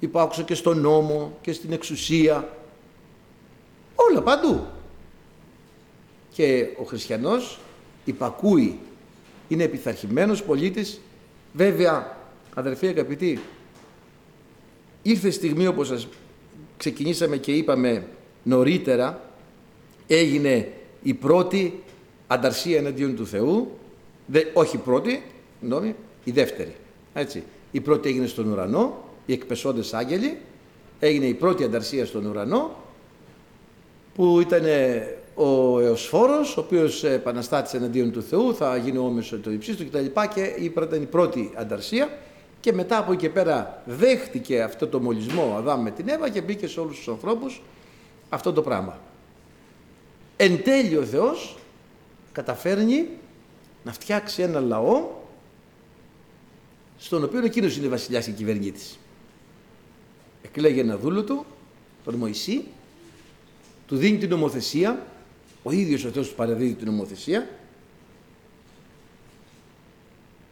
[0.00, 2.48] Υπάρχω και στον νόμο και στην εξουσία,
[3.94, 4.66] όλα παντού.
[6.32, 7.58] Και ο χριστιανός
[8.04, 8.78] υπακούει,
[9.48, 11.00] είναι επιθαρχημένος πολίτης,
[11.52, 12.16] βέβαια
[12.54, 13.40] αδερφοί αγαπητοί,
[15.02, 16.08] ήρθε στιγμή όπως σας
[16.76, 18.06] ξεκινήσαμε και είπαμε
[18.42, 19.20] νωρίτερα,
[20.06, 21.83] έγινε η πρώτη
[22.34, 23.70] ανταρσία εναντίον του Θεού,
[24.26, 25.22] δε, όχι η πρώτη,
[25.60, 25.94] νόμι,
[26.24, 26.74] η δεύτερη.
[27.14, 27.42] Έτσι.
[27.70, 30.38] Η πρώτη έγινε στον ουρανό, οι εκπεσόντες άγγελοι,
[31.00, 32.76] έγινε η πρώτη ανταρσία στον ουρανό,
[34.14, 34.62] που ήταν
[35.34, 40.20] ο Εωσφόρος, ο οποίος επαναστάτησε εναντίον του Θεού, θα γίνει όμοιος το υψίστο κτλ.
[40.34, 42.18] Και ήταν η πρώτη ανταρσία
[42.60, 46.28] και μετά από εκεί και πέρα δέχτηκε αυτό το μολυσμό ο Αδάμ με την Εύα
[46.28, 47.62] και μπήκε σε όλους τους ανθρώπους
[48.28, 48.98] αυτό το πράγμα.
[50.36, 51.56] Εν τέλει ο Θεός
[52.34, 53.08] καταφέρνει
[53.84, 55.10] να φτιάξει ένα λαό
[56.98, 58.98] στον οποίο εκείνο είναι βασιλιάς και κυβερνήτης.
[60.42, 61.44] Εκλέγει ένα δούλο του,
[62.04, 62.64] τον Μωυσή,
[63.86, 65.06] του δίνει την νομοθεσία,
[65.62, 67.48] ο ίδιος ο Θεός του παραδίδει την νομοθεσία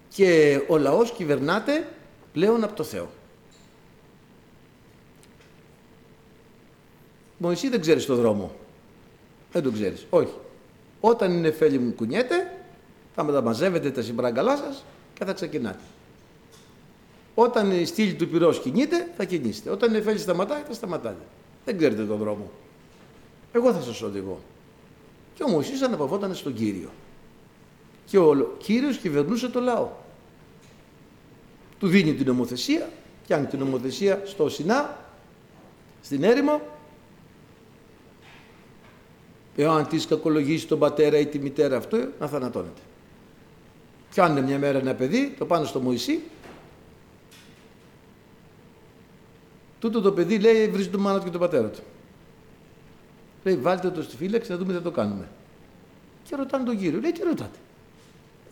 [0.08, 1.88] και ο λαός κυβερνάται
[2.32, 3.10] πλέον από το Θεό.
[7.38, 8.54] Μωυσή δεν ξέρεις το δρόμο.
[9.52, 10.06] Δεν τον ξέρεις.
[10.10, 10.32] Όχι.
[11.04, 12.58] Όταν είναι φέλη μου κουνιέται,
[13.14, 14.84] θα μεταμαζεύετε τα συμπράγκαλά σας
[15.14, 15.82] και θα ξεκινάτε.
[17.34, 19.70] Όταν η στήλη του πυρός κινείται, θα κινήσετε.
[19.70, 21.22] Όταν η νεφέλη σταματάει, θα σταματάτε.
[21.64, 22.50] Δεν ξέρετε τον δρόμο.
[23.52, 24.40] Εγώ θα σας οδηγώ.
[25.34, 26.90] Και ο Μωυσής αναπαυόταν στον Κύριο.
[28.06, 29.88] Και ο Κύριος κυβερνούσε το λαό.
[31.78, 32.88] Του δίνει την νομοθεσία,
[33.26, 34.98] πιάνει την νομοθεσία στο Σινά,
[36.02, 36.60] στην έρημο.
[39.56, 42.80] Εάν της κακολογήσει τον πατέρα ή τη μητέρα αυτό, να θανατώνεται.
[44.10, 46.20] Πιάνουν μια μέρα ένα παιδί, το πάνε στο Μωυσή
[49.82, 51.80] Τούτο το παιδί λέει βρίζει τον μάνα του και τον πατέρα του.
[53.44, 55.28] Λέει βάλτε το στη φύλαξη να δούμε τι θα το κάνουμε.
[56.24, 57.00] Και ρωτάνε τον κύριο.
[57.00, 57.58] Λέει τι ρωτάτε;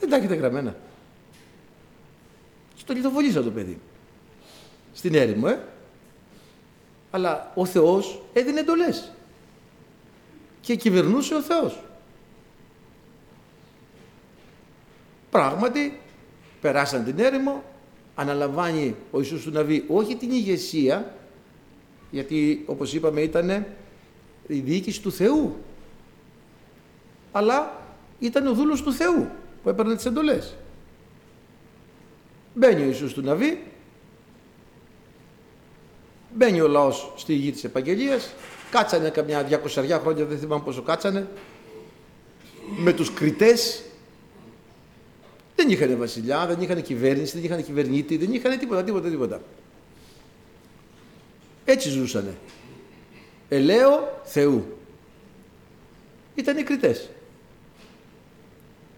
[0.01, 0.77] Δεν τα έχετε γραμμένα.
[2.75, 3.79] Και το λιθοβολήσα το παιδί.
[4.95, 5.61] Στην έρημο, ε.
[7.11, 9.13] Αλλά ο Θεός έδινε εντολές.
[10.61, 11.83] Και κυβερνούσε ο Θεός.
[15.31, 16.01] Πράγματι,
[16.61, 17.65] περάσαν την έρημο,
[18.15, 21.15] αναλαμβάνει ο Ιησούς του Ναβί όχι την ηγεσία,
[22.11, 23.67] γιατί όπως είπαμε ήταν
[24.47, 25.57] η διοίκηση του Θεού
[27.33, 27.83] αλλά
[28.19, 29.29] ήταν ο δούλος του Θεού
[29.63, 30.57] που έπαιρνε τις εντολές
[32.55, 33.63] μπαίνει ο Ιησούς του Ναβί
[36.35, 38.35] μπαίνει ο λαός στη γη της Επαγγελίας
[38.71, 41.29] κάτσανε καμιά 200 χρόνια δεν θυμάμαι πόσο κάτσανε
[42.77, 43.83] με τους κριτές
[45.61, 49.43] δεν είχαν βασιλιά, δεν είχαν κυβέρνηση, δεν είχαν κυβερνήτη, δεν είχαν τίποτα, τίποτα, τίποτα.
[51.65, 52.37] Έτσι ζούσανε.
[53.49, 54.79] Ελαίο Θεού.
[56.35, 57.09] Ήταν οι κριτές.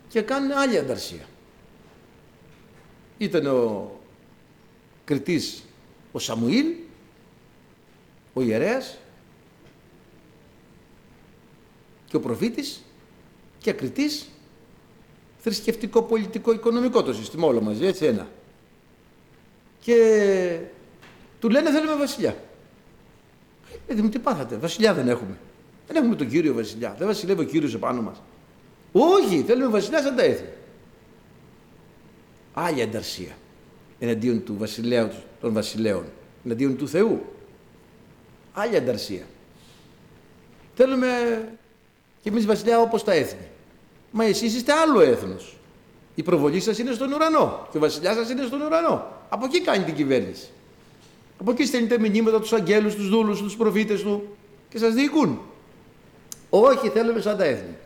[0.08, 1.26] Και κάνουν άλλη ανταρσία.
[3.18, 3.90] Ήταν ο
[5.04, 5.64] κριτής
[6.12, 6.66] ο Σαμουήλ,
[8.32, 8.98] ο ιερέας
[12.12, 12.82] και ο προφήτης
[13.58, 14.28] και κριτής
[15.38, 18.28] θρησκευτικό, πολιτικό, οικονομικό το σύστημα όλο μαζί, έτσι ένα.
[19.80, 20.58] Και
[21.40, 22.36] του λένε θέλουμε βασιλιά.
[23.86, 25.38] Ε, μου τι πάθατε, βασιλιά δεν έχουμε.
[25.86, 28.22] Δεν έχουμε τον κύριο βασιλιά, δεν βασιλεύει ο κύριος επάνω μας.
[28.92, 30.48] Όχι, θέλουμε βασιλιά σαν τα έθνη.
[32.52, 33.36] Άλλη ανταρσία
[33.98, 36.04] εναντίον του βασιλέου των βασιλέων,
[36.44, 37.22] εναντίον του Θεού.
[38.52, 39.22] Άλλη ανταρσία.
[40.74, 41.08] Θέλουμε
[42.22, 43.46] και εμείς βασιλιά όπως τα έθνη.
[44.10, 45.56] Μα εσείς είστε άλλο έθνος.
[46.14, 49.06] Η προβολή σας είναι στον ουρανό και ο βασιλιάς σας είναι στον ουρανό.
[49.28, 50.48] Από εκεί κάνει την κυβέρνηση.
[51.40, 54.36] Από εκεί στέλνετε μηνύματα τους αγγέλους, τους δούλους, τους προφήτες του
[54.68, 55.40] και σας διοικούν.
[56.50, 57.76] Όχι, θέλουμε σαν τα έθνη.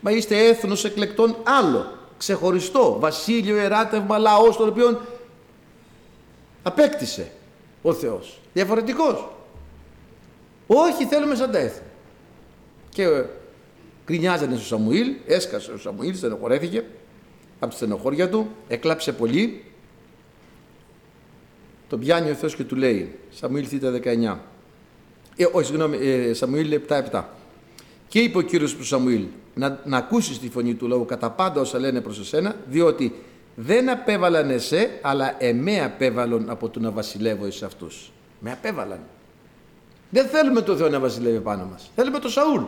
[0.00, 1.86] Μα είστε έθνος εκλεκτών άλλο,
[2.18, 5.00] ξεχωριστό, βασίλειο, εράτευμα, λαός, τον οποίο
[6.62, 7.30] απέκτησε
[7.82, 8.40] ο Θεός.
[8.52, 9.28] Διαφορετικός.
[10.66, 11.89] Όχι, θέλουμε σαν τα έθνη.
[12.90, 13.24] Και
[14.06, 16.84] Γκρινιάζανε στο Σαμουήλ, έσκασε ο Σαμουήλ, στενοχωρέθηκε
[17.58, 19.64] από τη στενοχώρια του, έκλαψε πολύ.
[21.88, 24.38] Το πιάνει ο Θεός και του λέει, Σαμουήλ θήτα 19.
[25.36, 27.24] Ε, όχι, συγγνώμη, ε, Σαμουήλ 7-7.
[28.08, 29.24] Και είπε ο Κύριος του Σαμουήλ,
[29.54, 33.14] να, να ακούσεις τη φωνή του λόγου κατά πάντα όσα λένε προς εσένα, διότι
[33.54, 38.12] δεν απέβαλαν εσέ, αλλά εμέ απέβαλαν από το να βασιλεύω εις αυτούς.
[38.40, 39.00] Με απέβαλαν.
[40.10, 41.90] Δεν θέλουμε το Θεό να βασιλεύει πάνω μας.
[41.94, 42.62] Θέλουμε το Σαούλ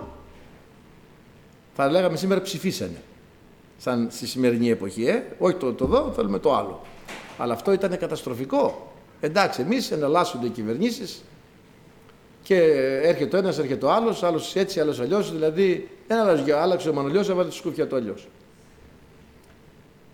[1.75, 3.03] θα λέγαμε σήμερα ψηφίσανε.
[3.79, 5.23] Σαν στη σημερινή εποχή, ε.
[5.39, 6.83] Όχι το, το εδώ, θέλουμε το άλλο.
[7.39, 8.93] Αλλά αυτό ήταν καταστροφικό.
[9.21, 11.25] Εντάξει, εμείς εναλλάσσονται οι κυβερνήσεις
[12.43, 12.57] και
[13.03, 15.33] έρχεται ο ένας, έρχεται ο άλλος, άλλος έτσι, άλλος αλλιώς.
[15.33, 18.29] Δηλαδή, δεν άλλαξε, άλλαξε ο Μανολιός, έβαλε τη σκούφια του αλλιώς.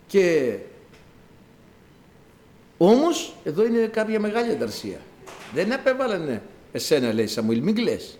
[0.07, 0.57] Και
[2.79, 4.99] όμως εδώ είναι κάποια μεγάλη ανταρσία.
[5.55, 8.18] Δεν απέβαλανε εσένα, λέει Σαμουήλ, μην κλαις.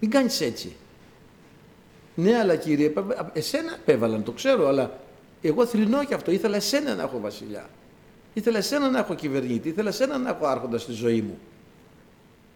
[0.00, 0.76] Μην κάνεις έτσι.
[2.14, 2.92] Ναι, αλλά κύριε,
[3.32, 5.00] εσένα επέβαλαν, το ξέρω, αλλά
[5.42, 6.30] εγώ θρυνώ και αυτό.
[6.30, 7.68] Ήθελα εσένα να έχω βασιλιά.
[8.34, 9.68] Ήθελα εσένα να έχω κυβερνήτη.
[9.68, 11.38] Ήθελα εσένα να έχω άρχοντας στη ζωή μου.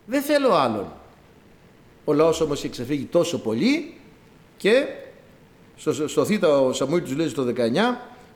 [0.07, 0.93] Δεν θέλω άλλον.
[2.05, 3.95] Ο λαός όμως έχει ξεφύγει τόσο πολύ
[4.57, 4.87] και
[5.77, 7.53] στο, στο Θήτα ο Σαμούιλ τους λέει στο 19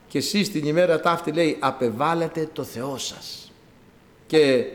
[0.07, 3.51] και εσείς την ημέρα ταύτη λέει απεβάλλετε το Θεό σας
[4.27, 4.65] και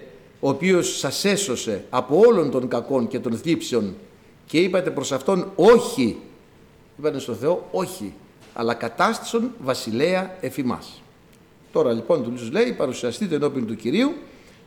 [0.41, 3.95] ο οποίος σας έσωσε από όλων των κακών και των θλίψεων
[4.47, 6.19] και είπατε προς Αυτόν όχι
[6.99, 8.15] είπατε στο Θεό όχι
[8.55, 11.03] αλλά κατάστησον βασιλέα εφημάς
[11.73, 14.13] τώρα λοιπόν του λέει παρουσιαστείτε ενώπιν του Κυρίου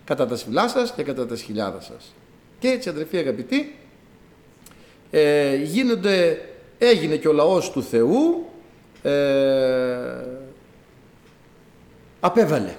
[0.05, 2.13] κατά τα σφυλά σας και κατά τα σχηλιάδα σας
[2.59, 3.75] και έτσι αδερφοί αγαπητοί
[5.12, 6.41] ε, γίνονται,
[6.77, 8.45] έγινε και ο λαός του Θεού
[9.01, 9.12] ε,
[12.19, 12.75] απέβαλε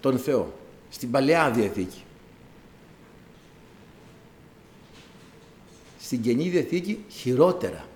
[0.00, 0.57] τον Θεό
[0.90, 2.02] στην Παλαιά Διαθήκη.
[6.00, 7.86] Στην Καινή Διαθήκη χειρότερα.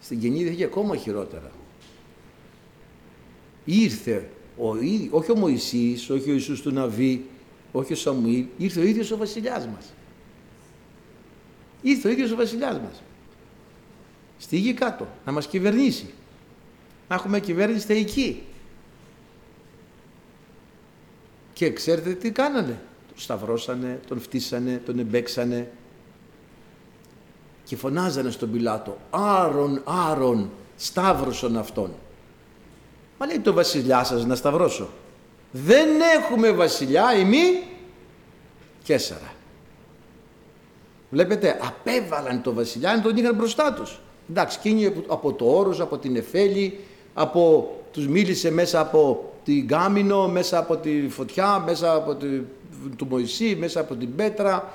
[0.00, 1.50] Στην Καινή Διαθήκη ακόμα χειρότερα.
[3.64, 4.68] Ήρθε, ο,
[5.10, 7.24] όχι ο Μωυσής, όχι ο Ιησούς του Ναβί,
[7.72, 9.92] όχι ο Σαμουήλ, ήρθε ο ίδιος ο βασιλιάς μας.
[11.82, 13.02] Ήρθε ο ίδιος ο βασιλιάς μας.
[14.38, 16.14] Στη γη κάτω, να μας κυβερνήσει.
[17.08, 18.42] Να έχουμε κυβέρνηση θεϊκή.
[21.56, 25.70] Και ξέρετε τι κάνανε; Τον σταυρώσανε, τον φτύσανε, τον εμπέξανε.
[27.64, 31.94] Και φωνάζανε στον Πιλάτο, Άρον, Άρον, σταύρωσον αυτόν.
[33.18, 34.88] Μα λέει το βασιλιά σας να σταυρώσω.
[35.50, 37.62] Δεν έχουμε βασιλιά εμεί
[38.82, 39.32] Κέσσαρα.
[41.10, 44.00] Βλέπετε, απέβαλαν το βασιλιά, τον είχαν μπροστά τους.
[44.30, 46.80] Εντάξει, εκείνη από το όρος, από την Εφέλη,
[47.14, 52.26] από, τους μίλησε μέσα από την Κάμινο, μέσα από τη φωτιά, μέσα από τη,
[52.96, 54.72] του Μωυσή, μέσα από την Πέτρα,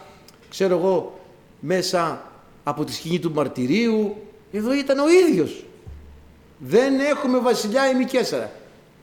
[0.50, 1.20] ξέρω εγώ,
[1.60, 2.32] μέσα
[2.64, 4.16] από τη σκηνή του μαρτυρίου.
[4.52, 5.64] Εδώ ήταν ο ίδιος.
[6.58, 8.52] Δεν έχουμε βασιλιά ή μη Κέσσαρα.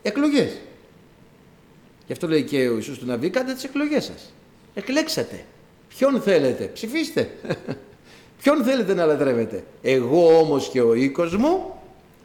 [0.02, 0.58] Εκλογές.
[2.06, 4.32] Γι' αυτό λέει και ο Ιησούς του Ναβί, κάντε τις εκλογές σας.
[4.74, 5.44] Εκλέξατε.
[5.88, 7.30] Ποιον θέλετε, ψηφίστε.
[8.42, 11.77] Ποιον θέλετε να λατρεύετε; Εγώ όμως και ο οίκος μου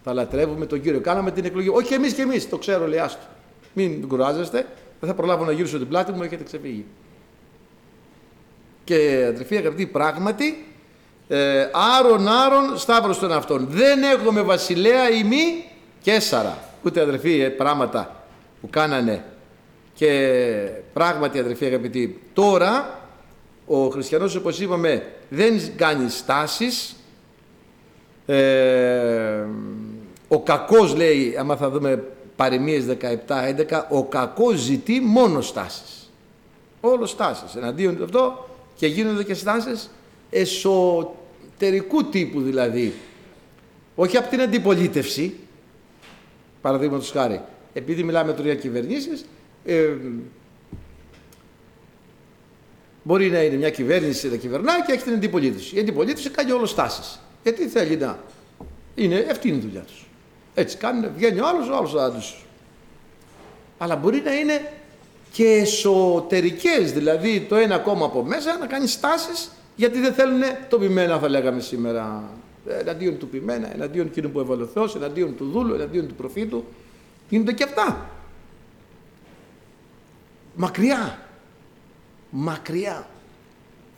[0.04, 1.00] θα λατρεύουμε τον Κύριο.
[1.00, 1.70] Κάναμε την εκλογή.
[1.70, 3.22] Όχι εμείς και εμείς, το ξέρω λέει άστο.
[3.74, 4.66] Μην κουράζεστε,
[5.00, 6.86] δεν θα προλάβω να γυρίσω την πλάτη μου, έχετε ξεφύγει.
[8.84, 10.66] Και αδερφοί αγαπητοί, πράγματι,
[11.28, 13.68] ε, άρον άρον σταύρος των αυτών.
[13.70, 15.66] Δεν έχουμε βασιλέα ή μη
[16.02, 16.58] Κέσσαρα.
[16.84, 18.26] Ούτε αδερφοί ε, πράγματα
[18.62, 19.24] που κάνανε
[19.94, 23.00] και πράγματι αδερφοί αγαπητοί, τώρα
[23.66, 26.96] ο χριστιανός όπως είπαμε δεν κάνει στάσεις,
[28.26, 29.46] ε,
[30.34, 32.04] ο κακός λέει, άμα θα δούμε
[32.36, 36.12] παροιμίες 17-11, ο κακός ζητεί μόνος στάσεις.
[36.82, 37.56] Όλος στάσεις.
[37.56, 39.90] Εναντίον του αυτό και γίνονται και στάσεις
[40.30, 42.94] εσωτερικού τύπου δηλαδή.
[43.96, 45.36] Όχι από την αντιπολίτευση,
[46.62, 47.42] παραδείγματος χάρη.
[47.74, 49.26] Επειδή μιλάμε τώρα για κυβερνήσεις,
[49.66, 49.90] ε,
[53.04, 55.76] μπορεί να είναι μια κυβέρνηση να κυβερνά και έχει την αντιπολίτευση.
[55.76, 57.20] Η αντιπολίτευση κάνει όλος τάσεις.
[57.44, 58.20] Γιατί θέλει να.
[58.96, 60.03] Είναι αυτή είναι η δουλειά τους.
[60.54, 62.36] Έτσι κάνουν, βγαίνει ο άλλος, ο άλλος θα του.
[63.78, 64.72] Αλλά μπορεί να είναι
[65.32, 70.78] και εσωτερικές, δηλαδή το ένα κόμμα από μέσα να κάνει στάσεις γιατί δεν θέλουν το
[70.78, 72.24] πειμένα, θα λέγαμε σήμερα.
[72.68, 76.64] Εναντίον του πειμένα, εναντίον εκείνου που έβαλε ο Θεός, εναντίον του δούλου, εναντίον του προφήτου.
[77.30, 78.10] Γίνονται και αυτά
[80.56, 81.20] μακριά.
[82.30, 83.08] Μακριά.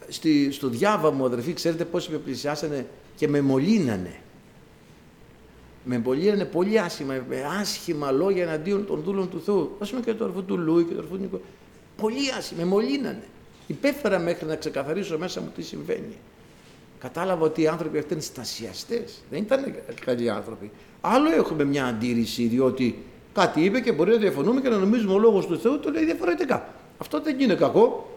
[0.08, 4.16] Στη, στο διάβα μου, αδερφοί, ξέρετε πόσοι με πλησιάσανε και με μολύνανε.
[5.86, 9.76] Με μολύνανε πολύ άσχημα, με άσχημα λόγια εναντίον των δούλων του Θεού.
[9.80, 11.42] Α πούμε και το αρφού του Λούι και το αρφού του Νικο.
[11.98, 13.24] Πολύ άσχημα, με μολύνανε.
[13.68, 16.18] Υπέφερα μέχρι να ξεκαθαρίσω μέσα μου τι συμβαίνει.
[17.00, 19.24] Κατάλαβα ότι οι άνθρωποι αυτοί είναι στασιαστές.
[19.30, 20.72] Δεν ήταν καλοί άνθρωποι.
[21.02, 23.04] Άλλο έχουμε μια αντίρρηση, διότι
[23.36, 26.06] Κάτι είπε και μπορεί να διαφωνούμε και να νομίζουμε ο λόγος του Θεού το λέει
[26.06, 26.68] διαφορετικά.
[26.98, 28.10] Αυτό δεν είναι κακό.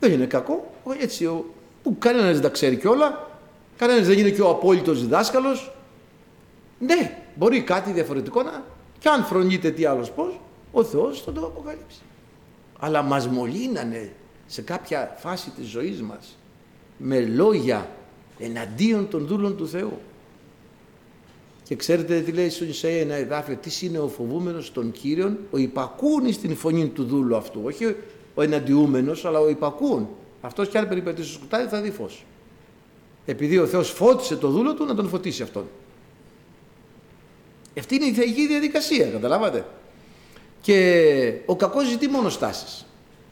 [0.00, 0.74] Δεν είναι κακό.
[1.00, 1.44] Έτσι, ο,
[1.82, 3.28] που κανένας δεν τα ξέρει κιόλα,
[3.76, 5.72] κανένας δεν είναι και ο απόλυτος διδάσκαλος.
[6.80, 8.64] Ναι, μπορεί κάτι διαφορετικό να...
[8.98, 10.40] Και αν φρονείτε τι άλλος πώς,
[10.72, 12.00] ο Θεός θα το αποκαλύψει.
[12.78, 14.12] Αλλά μας μολύνανε
[14.46, 16.38] σε κάποια φάση της ζωής μας
[16.96, 17.90] με λόγια
[18.38, 19.98] εναντίον των δούλων του Θεού.
[21.62, 25.58] Και ξέρετε τι λέει στον Ισαΐα ένα εδάφιο, τι είναι ο φοβούμενος των Κύριων, ο
[25.58, 27.96] υπακούν στην φωνή του δούλου αυτού, όχι
[28.34, 30.08] ο εναντιούμενος, αλλά ο υπακούν.
[30.40, 32.24] Αυτός κι αν περιπετήσει στο σκουτάδι θα δει φως.
[33.26, 35.64] Επειδή ο Θεός φώτισε το δούλο του να τον φωτίσει αυτόν.
[37.78, 39.66] Αυτή είναι η θεϊκή διαδικασία, καταλάβατε;
[40.60, 42.84] Και ο κακός ζητεί μόνος στάσεις.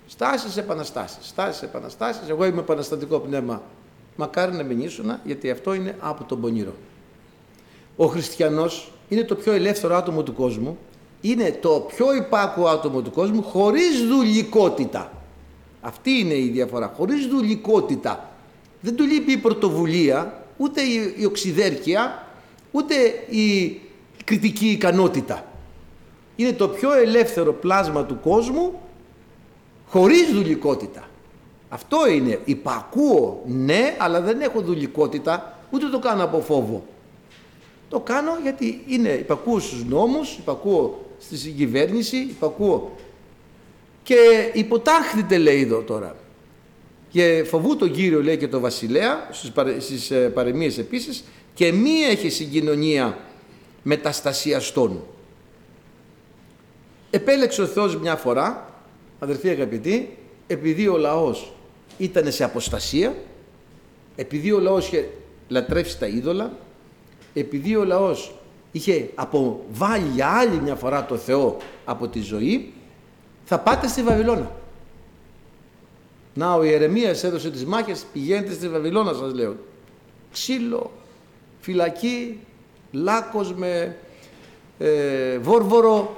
[0.07, 1.27] Στάσεις, επαναστάσεις.
[1.27, 2.29] Στάσεις, επαναστάσεις.
[2.29, 3.63] Εγώ είμαι επαναστατικό πνεύμα
[4.19, 6.75] μακάρι να μην ήσουν, γιατί αυτό είναι από τον πονηρό.
[7.97, 10.79] Ο χριστιανός είναι το πιο ελεύθερο άτομο του κόσμου,
[11.21, 15.13] είναι το πιο υπάκου άτομο του κόσμου χωρίς δουλικότητα.
[15.81, 18.33] Αυτή είναι η διαφορά, χωρίς δουλικότητα.
[18.81, 20.81] Δεν του λείπει η πρωτοβουλία, ούτε
[21.17, 22.27] η οξυδέρκεια,
[22.71, 22.95] ούτε
[23.29, 23.81] η
[24.29, 25.45] κριτική ικανότητα.
[26.37, 28.81] Είναι το πιο ελεύθερο πλάσμα του κόσμου
[29.87, 31.09] χωρίς δουλικότητα.
[31.69, 32.41] Αυτό είναι.
[32.45, 36.85] Υπακούω, ναι, αλλά δεν έχω δουλικότητα, ούτε το κάνω από φόβο.
[37.89, 42.97] Το κάνω γιατί είναι, υπακούω στους νόμους, υπακούω στη συγκυβέρνηση, υπακούω
[44.03, 46.17] και υποτάχθητε λέει εδώ τώρα.
[47.11, 51.73] Και φοβού τον Κύριο λέει και τον Βασιλέα στις, παρε, στις ε, παρεμίες επίσης και
[51.73, 53.19] μη έχει συγκοινωνία
[53.89, 55.03] μεταστασιαστών.
[57.11, 58.73] Επέλεξε ο Θεός μια φορά,
[59.19, 61.53] αδερφοί αγαπητοί, επειδή ο λαός
[61.99, 63.15] ήταν σε αποστασία,
[64.17, 65.11] επειδή ο λαός είχε
[65.49, 66.53] λατρεύσει τα είδωλα,
[67.35, 68.35] επειδή ο λαός
[68.73, 72.73] είχε αποβάλει για άλλη μια φορά το Θεό από τη ζωή,
[73.45, 74.53] θα πάτε στη Βαβυλώνα.
[76.35, 79.57] Να, ο Ιερεμίας έδωσε τις μάχες, πηγαίνετε στη Βαβυλώνα σας λέω.
[80.33, 80.91] Ξύλο,
[81.61, 82.39] φυλακή,
[82.91, 83.97] λάκκος με
[84.79, 86.17] ε, βόρβορο,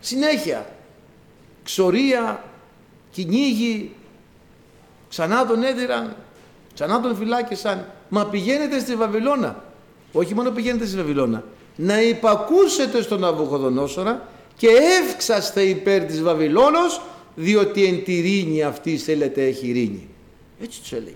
[0.00, 0.66] συνέχεια.
[1.64, 2.44] Ξορία,
[3.10, 3.94] κυνήγι,
[5.08, 6.16] ξανά τον έδιραν,
[6.74, 7.86] ξανά τον φυλάκισαν.
[8.08, 9.64] Μα πηγαίνετε στη Βαβυλώνα.
[10.12, 11.44] Όχι μόνο πηγαίνετε στη Βαβυλώνα.
[11.76, 14.68] Να υπακούσετε στον Αβουχοδονόσορα και
[15.02, 17.02] εύξαστε υπέρ της Βαβυλώνος
[17.34, 20.08] διότι εν τη ειρήνη αυτή θέλετε έχει ειρήνη.
[20.62, 21.14] Έτσι τους έλεγε.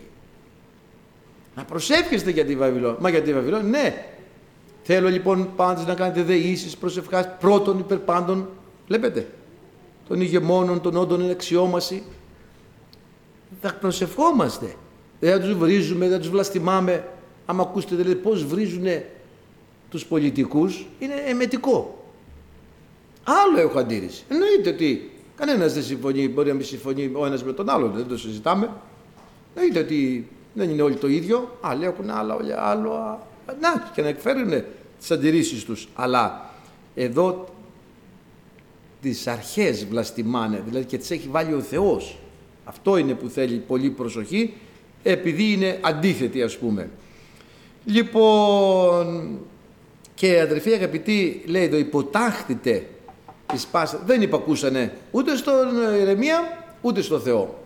[1.54, 2.96] Να προσεύχεστε για τη Βαβυλώνα.
[3.00, 4.06] Μα για τη Βαβυλώνα, ναι.
[4.88, 8.48] Θέλω λοιπόν πάντως να κάνετε δεήσεις, προσευχάς, πρώτον υπέρ πάντων.
[8.86, 9.28] Βλέπετε.
[10.08, 12.02] Των ηγεμόνων, των όντων είναι αξιόμαση.
[13.60, 14.74] Θα προσευχόμαστε.
[15.20, 17.08] Δεν θα τους βρίζουμε, δεν θα τους βλαστημάμε.
[17.46, 19.06] Άμα ακούσετε δηλαδή πώς βρίζουνε
[19.90, 22.04] τους πολιτικούς, είναι εμετικό.
[23.24, 24.24] Άλλο έχω αντίρρηση.
[24.28, 28.06] Εννοείται ότι κανένας δεν συμφωνεί, μπορεί να μην συμφωνεί ο ένας με τον άλλον, δεν
[28.06, 28.70] το συζητάμε.
[29.54, 31.58] Εννοείται ότι δεν είναι όλοι το ίδιο.
[31.60, 33.20] Άλλοι έχουν άλλα, όλοι άλλο.
[33.60, 34.64] Να, και να εκφέρουν
[34.98, 35.88] τις αντιρρήσεις τους.
[35.94, 36.50] Αλλά
[36.94, 37.48] εδώ
[39.00, 42.18] τις αρχές βλαστημάνε, δηλαδή και τις έχει βάλει ο Θεός.
[42.64, 44.54] Αυτό είναι που θέλει πολύ προσοχή,
[45.02, 46.90] επειδή είναι αντίθετη ας πούμε.
[47.84, 49.38] Λοιπόν,
[50.14, 52.86] και αδερφοί αγαπητοί, λέει εδώ, υποτάχτητε
[53.46, 57.65] της Πάσχα δεν υπακούσανε ούτε στον Ερεμία ούτε στο Θεό.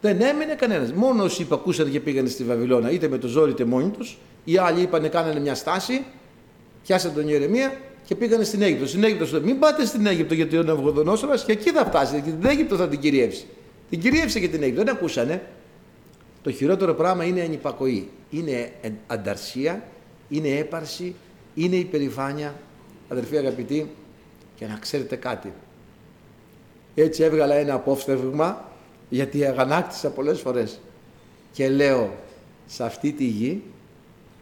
[0.00, 0.92] Δεν έμεινε κανένας.
[0.92, 4.18] Μόνο όσοι υπακούσαν και πήγανε στη Βαβυλώνα είτε με το ζόρι είτε μόνοι τους.
[4.44, 6.04] Οι άλλοι είπανε κάνανε μια στάση,
[6.82, 8.86] πιάσανε τον Ιερεμία και πήγανε στην Αίγυπτο.
[8.86, 12.46] Στην Αίγυπτο μην πάτε στην Αίγυπτο γιατί ο Ναυγοδονόσορας και εκεί θα φτάσετε και την
[12.46, 13.46] Αίγυπτο θα την κυριεύσει.
[13.90, 14.84] Την κυριεύσε και την Αίγυπτο.
[14.84, 15.42] Δεν ακούσανε.
[16.42, 18.08] Το χειρότερο πράγμα είναι ανυπακοή.
[18.30, 18.72] Είναι
[19.06, 19.82] ανταρσία,
[20.28, 21.14] είναι έπαρση,
[21.54, 22.54] είναι η περηφάνεια,
[23.08, 23.90] αδερφοί αγαπητοί,
[24.56, 25.52] και να ξέρετε κάτι.
[26.94, 28.67] Έτσι έβγαλα ένα απόφθεγμα,
[29.08, 30.80] γιατί αγανάκτησα πολλές φορές.
[31.52, 32.14] Και λέω,
[32.66, 33.62] σε αυτή τη γη,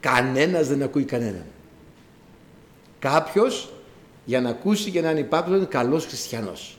[0.01, 1.45] κανένας δεν ακούει κανέναν.
[2.99, 3.73] Κάποιος,
[4.25, 6.79] για να ακούσει και να είναι υπάκουος, είναι καλός χριστιανός.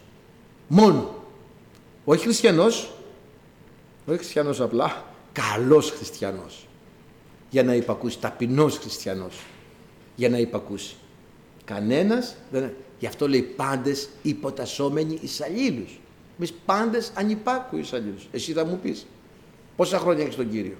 [0.68, 1.16] Μόνο.
[2.06, 2.92] Όχι χριστιανός,
[4.08, 6.68] όχι χριστιανός απλά, καλός χριστιανός.
[7.50, 9.36] Για να υπακούσει, ταπεινός χριστιανός
[10.16, 10.96] για να υπακούσει.
[11.66, 12.74] Κανένας, δεν...
[13.00, 16.00] γι' αυτό λέει πάντες υποτασσόμενοι εις αλλήλους.
[16.38, 18.28] Εμείς πάντες ανυπάκου εις αλλήλους.
[18.32, 19.06] Εσύ θα μου πεις,
[19.76, 20.76] πόσα χρόνια έχεις τον Κύριο;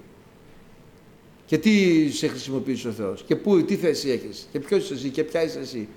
[1.46, 5.08] Και τι σε χρησιμοποιήσει ο Θεός; Και πού, τι θέση έχεις; Και ποιος είσαι εσύ;
[5.08, 5.88] Και ποια είσαι εσύ;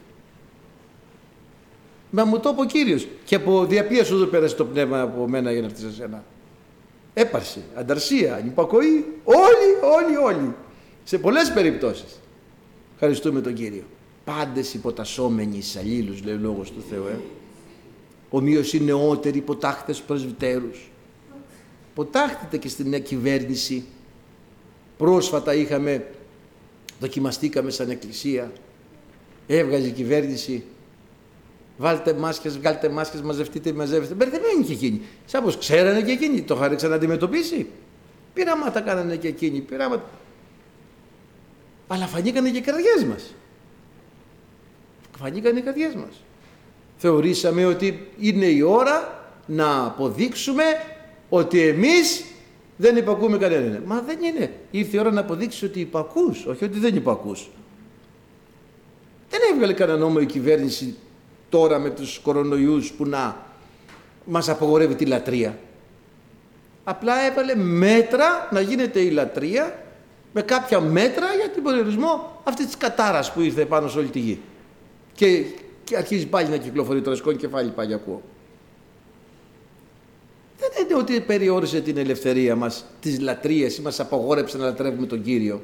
[2.11, 3.07] Μα μου το είπε ο Κύριος.
[3.25, 6.23] Και από διαπία σου πέρασε το πνεύμα από μένα για να έρθεις σε σένα.
[7.13, 9.05] Έπαρση, ανταρσία, ανυπακοή.
[9.23, 10.55] Όλοι, όλοι, όλοι.
[11.03, 12.19] Σε πολλές περιπτώσεις.
[12.93, 13.83] Ευχαριστούμε τον Κύριο.
[14.23, 17.07] Πάντες υποτασσόμενοι εις αλλήλους, λέει ο Λόγος του Θεού.
[17.07, 17.19] Ε.
[18.33, 20.91] Ομοίως οι νεότεροι υποτάχτες πρεσβυτέρους.
[21.93, 23.85] Ποτάχτητε και στην νέα κυβέρνηση.
[24.97, 26.07] Πρόσφατα είχαμε,
[26.99, 28.51] δοκιμαστήκαμε σαν εκκλησία.
[29.47, 30.63] Έβγαζε η κυβέρνηση.
[31.77, 34.13] Βάλτε μάσκες, βγάλτε μάσκες, μαζευτείτε, μαζεύετε.
[34.13, 35.01] Μπερδεμένοι και εκείνοι.
[35.25, 36.41] Σαν πως ξέρανε και εκείνοι.
[36.41, 37.67] Το είχαν ξαναντιμετωπίσει.
[38.33, 39.59] Πειράματα κάνανε και εκείνοι.
[39.59, 40.09] Πειράματα
[41.93, 43.33] αλλά φανήκανε και οι καρδιές μας.
[45.17, 46.23] Φανήκανε οι καρδιές μας.
[47.03, 50.63] Θεωρήσαμε ότι είναι η ώρα να αποδείξουμε
[51.29, 52.23] ότι εμείς
[52.77, 53.83] δεν υπακούμε κανέναν.
[53.85, 54.53] Μα δεν είναι.
[54.71, 57.49] Ήρθε η ώρα να αποδείξεις ότι υπακούς, όχι ότι δεν υπακούς.
[59.29, 60.95] Δεν έβγαλε κανένα νόμο η κυβέρνηση
[61.49, 63.45] τώρα με τους κορονοϊούς που να
[64.25, 65.59] μας απογορεύει τη λατρεία.
[66.83, 69.83] Απλά έβαλε μέτρα να γίνεται η λατρεία
[70.33, 74.19] με κάποια μέτρα για την περιορισμό αυτής της κατάρας που ήρθε πάνω σε όλη τη
[74.19, 74.39] γη.
[75.13, 75.43] Και,
[75.83, 78.21] και αρχίζει πάλι να κυκλοφορεί το ρεσκόν κεφάλι πάλι ακούω.
[80.57, 85.21] Δεν είναι ότι περιόρισε την ελευθερία μας, τις λατρείες ή μας απαγόρεψε να λατρεύουμε τον
[85.21, 85.61] Κύριο.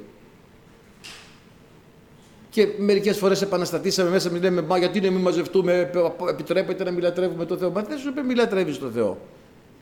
[2.49, 5.91] Και μερικές φορές επαναστατήσαμε μέσα, μην λέμε Μα γιατί να μην μαζευτούμε,
[6.29, 7.69] επιτρέπεται να μην λατρεύουμε τον Θεό.
[7.69, 9.17] Μα δεν σου είπε μην λατρεύεις τον Θεό.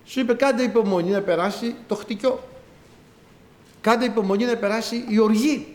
[0.05, 2.39] Σου είπε κάντε υπομονή να περάσει το χτυκιό.
[3.81, 5.74] Κάντε υπομονή να περάσει η οργή.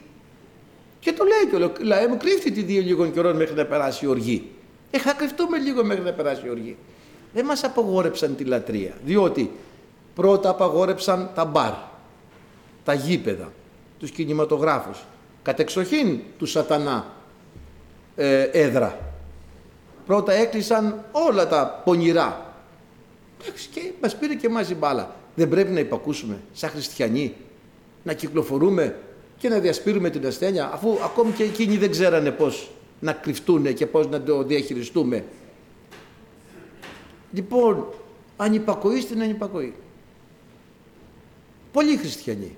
[1.01, 4.05] Και το λέει και ο λαέ μου κρύφτει τη δύο λίγων καιρών μέχρι να περάσει
[4.05, 4.51] η οργή.
[4.91, 6.77] Ε, θα κρυφτούμε λίγο μέχρι να περάσει η οργή.
[7.33, 8.93] Δεν μας απαγόρεψαν τη λατρεία.
[9.05, 9.51] Διότι
[10.15, 11.73] πρώτα απαγόρεψαν τα μπαρ,
[12.85, 13.53] τα γήπεδα,
[13.99, 15.05] τους κινηματογράφους.
[15.43, 17.07] Κατεξοχήν τους σατανά
[18.17, 18.99] ε, έδρα.
[20.07, 22.55] Πρώτα έκλεισαν όλα τα πονηρά.
[23.71, 25.15] Και μας πήρε και εμάς η μπάλα.
[25.35, 27.35] Δεν πρέπει να υπακούσουμε σαν χριστιανοί
[28.03, 28.97] να κυκλοφορούμε
[29.41, 32.71] και να διασπείρουμε την ασθένεια αφού ακόμη και εκείνοι δεν ξέρανε πώς
[33.01, 35.25] να κρυφτούν και πώς να το διαχειριστούμε.
[37.33, 37.87] Λοιπόν,
[38.37, 39.75] ανυπακοή στην ανυπακοή.
[41.73, 42.57] Πολλοί χριστιανοί.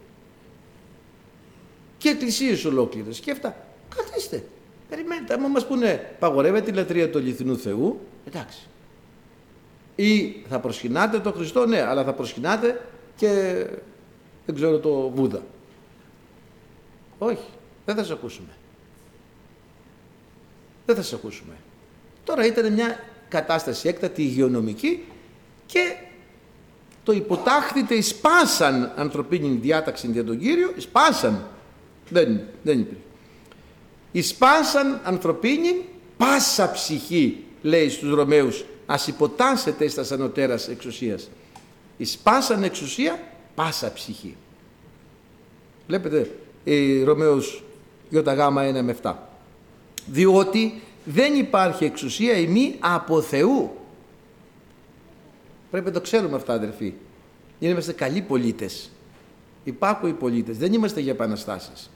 [1.99, 3.21] Και εκκλησίες ολόκληρες.
[3.21, 3.67] Και αυτά.
[3.97, 4.45] Καθίστε.
[4.89, 5.35] Περιμένετε.
[5.35, 8.69] Αν μας πούνε παγορεύεται η λατρεία του αληθινού Θεού, εντάξει.
[9.97, 13.29] Ή θα προσκυνάτε τον Χριστό, ναι, αλλά θα προσκυνάτε και
[14.47, 15.43] δεν ξέρω το Βούδα.
[17.25, 17.49] Όχι,
[17.85, 18.49] δεν θα σε ακούσουμε.
[20.87, 21.55] Δεν θα σε ακούσουμε.
[22.25, 25.05] Τώρα ήταν μια κατάσταση έκτατη υγειονομική
[25.67, 25.97] και
[27.05, 31.47] το υποτάχθητε σπάσαν ανθρωπίνη διάταξη για τον Κύριο, σπάσαν.
[32.09, 33.03] Δεν, δεν υπήρχε.
[34.13, 35.85] Ισπάσαν ανθρωπίνη
[36.17, 41.31] πάσα ψυχή, λέει στους Ρωμαίους, ας υποτάσσετε στα ανωτέρας εξουσίας.
[41.97, 43.19] Ισπάσαν εξουσία
[43.55, 44.37] πάσα ψυχή.
[45.87, 46.31] Βλέπετε,
[46.65, 47.65] η Ρωμαίος
[48.09, 49.15] ΙΓ 1 με 7.
[50.07, 53.71] Διότι δεν υπάρχει εξουσία ημί από Θεού.
[55.71, 56.95] Πρέπει να το ξέρουμε αυτά αδερφοί.
[57.59, 58.91] Είμαστε καλοί πολίτες.
[59.65, 60.59] Υπάρχουν οι πολίτες.
[60.59, 61.91] Δεν είμαστε για επαναστάσεις.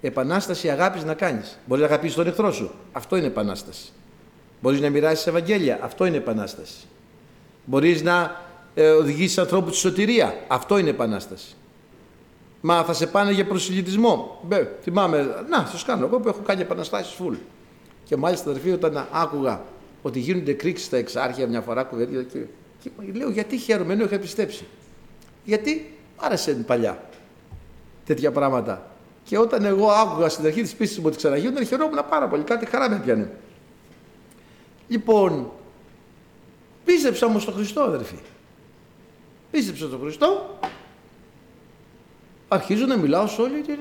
[0.00, 1.58] Επανάσταση αγάπης να κάνεις.
[1.66, 2.70] Μπορείς να αγαπήσεις τον εχθρό σου.
[2.92, 3.92] Αυτό είναι επανάσταση.
[4.60, 5.78] Μπορείς να μοιράσεις Ευαγγέλια.
[5.82, 6.76] Αυτό είναι επανάσταση.
[7.64, 10.44] Μπορείς να ε, οδηγήσεις ανθρώπους στη σωτηρία.
[10.48, 11.54] Αυτό είναι επανάσταση.
[12.60, 14.40] Μα θα σε πάνε για προσιλητισμό.
[14.42, 16.06] Μπε, θυμάμαι, να, σας κάνω.
[16.06, 17.34] Εγώ που έχω κάνει επαναστάσεις φουλ.
[18.04, 19.62] Και μάλιστα, αδερφοί, όταν άκουγα
[20.02, 22.38] ότι γίνονται κρίξεις στα εξάρχεια μια φορά κουβέντα, και,
[22.82, 24.64] και λέω γιατί χαίρομαι, ενώ είχα πιστέψει.
[25.44, 27.02] Γιατί άρεσε παλιά
[28.04, 28.90] τέτοια πράγματα.
[29.24, 32.42] Και όταν εγώ άκουγα στην αρχή της πίστης μου ότι ξαναγίνονταν, χαιρόμουν πάρα πολύ.
[32.42, 33.30] Κάτι χαρά με πιάνε.
[34.88, 35.50] Λοιπόν,
[36.84, 38.18] πίστεψα όμως στον Χριστό, αδερφοί.
[39.50, 40.58] Πίστεψα στον Χριστό
[42.52, 43.72] αρχίζω να μιλάω σε όλοι του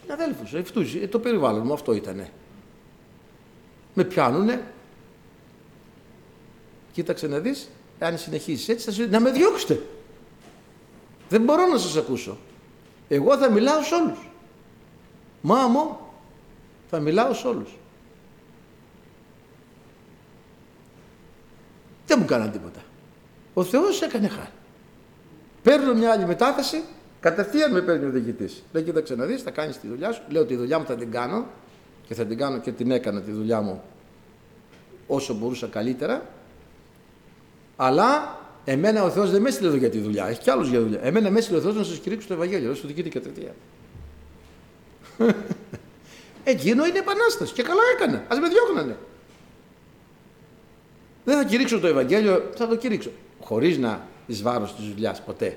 [0.00, 2.30] συναδέλφους, αυτούς, ε, το περιβάλλον μου αυτό ήτανε.
[3.94, 4.64] Με πιάνουνε,
[6.92, 9.82] κοίταξε να δεις, αν συνεχίσεις έτσι θα σου να με διώξετε.
[11.28, 12.38] Δεν μπορώ να σας ακούσω.
[13.08, 14.28] Εγώ θα μιλάω σε όλους.
[15.40, 16.12] Μάμο,
[16.90, 17.76] θα μιλάω σε όλους.
[22.06, 22.80] Δεν μου κάναν τίποτα.
[23.54, 24.52] Ο Θεός έκανε χάρη.
[25.62, 26.82] Παίρνω μια άλλη μετάθεση
[27.24, 28.62] Κατευθείαν με παίρνει ο διοικητής.
[28.72, 30.22] Λέει: Κοίταξε να δεις, θα κάνεις τη δουλειά σου.
[30.28, 31.46] Λέω: Τη δουλειά μου θα την κάνω
[32.06, 33.82] και θα την κάνω και την έκανα τη δουλειά μου
[35.06, 36.26] όσο μπορούσα καλύτερα.
[37.76, 40.26] Αλλά εμένα ο Θεός δεν με έστειλε εδώ για τη δουλειά.
[40.26, 41.00] Έχει κι άλλους για δουλειά.
[41.02, 42.66] Εμένα με έστειλε ο Θεός να σας κηρύξω το Ευαγγέλιο.
[42.66, 43.54] Δεν σου διοικητή και τριετία.
[46.44, 48.16] Εκείνο είναι επανάσταση και καλά έκανε.
[48.16, 48.96] Α με διώχνανε.
[51.24, 53.10] Δεν θα κηρύξω το Ευαγγέλιο, θα το κηρύξω.
[53.40, 55.56] Χωρίς να εις βάρος της δουλειάς ποτέ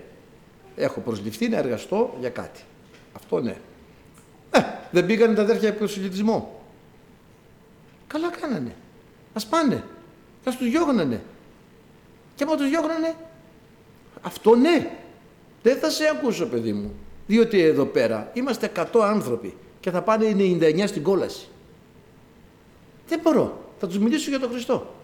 [0.77, 2.61] έχω προσληφθεί να εργαστώ για κάτι.
[3.13, 3.57] Αυτό ναι.
[4.51, 4.59] Ε,
[4.91, 6.61] δεν πήγανε τα αδέρφια προσιλητισμό.
[8.07, 8.75] Καλά κάνανε.
[9.33, 9.83] Ας πάνε.
[10.43, 11.23] Θα τους διώγνανε.
[12.35, 13.15] Και άμα τους διώγνανε,
[14.21, 14.91] αυτό ναι.
[15.63, 16.95] Δεν θα σε ακούσω παιδί μου.
[17.27, 21.47] Διότι εδώ πέρα είμαστε 100 άνθρωποι και θα πάνε 99 στην κόλαση.
[23.07, 23.65] Δεν μπορώ.
[23.79, 24.95] Θα τους μιλήσω για τον Χριστό.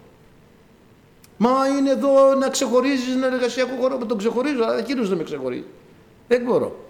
[1.36, 5.24] Μα είναι εδώ να ξεχωρίζεις ένα εργασιακό χώρο που τον ξεχωρίζω, αλλά εκείνος δεν με
[5.24, 5.64] ξεχωρίζει.
[6.28, 6.84] Δεν μπορώ.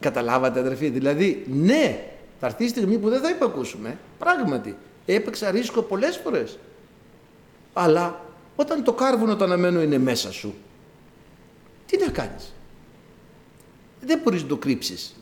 [0.00, 0.88] Καταλάβατε, αδερφοί.
[0.88, 2.04] Δηλαδή, ναι,
[2.40, 3.98] θα έρθει η στιγμή που δεν θα υπακούσουμε.
[4.18, 4.76] Πράγματι,
[5.06, 6.58] έπαιξα ρίσκο πολλές φορές.
[7.72, 8.20] Αλλά
[8.56, 10.54] όταν το κάρβουνο το αναμένο είναι μέσα σου,
[11.86, 12.54] τι να κάνεις;
[14.00, 15.16] Δεν μπορείς να το κρύψεις.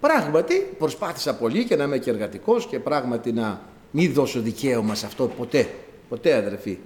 [0.00, 3.60] Πράγματι, προσπάθησα πολύ και να είμαι και εργατικός και πράγματι να
[3.90, 5.68] μην δώσω δικαίωμα σε αυτό ποτέ.
[6.08, 6.78] Ποτέ αδερφοί.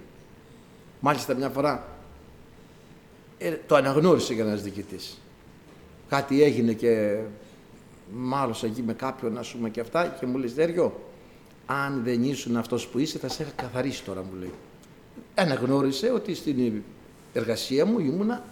[1.01, 1.89] Μάλιστα μια φορά
[3.39, 5.19] ε, το αναγνώρισε για ένας διοικητής.
[6.09, 7.19] Κάτι έγινε και
[8.13, 11.01] μάλωσα εκεί με κάποιον, ας πούμε, και αυτά και μου λέει Στέριο,
[11.67, 14.53] αν δεν ήσουν αυτός που είσαι θα σε είχα καθαρίσει τώρα, μου λέει.
[15.35, 16.83] Αναγνώρισε ότι στην
[17.33, 18.45] εργασία μου ήμουνα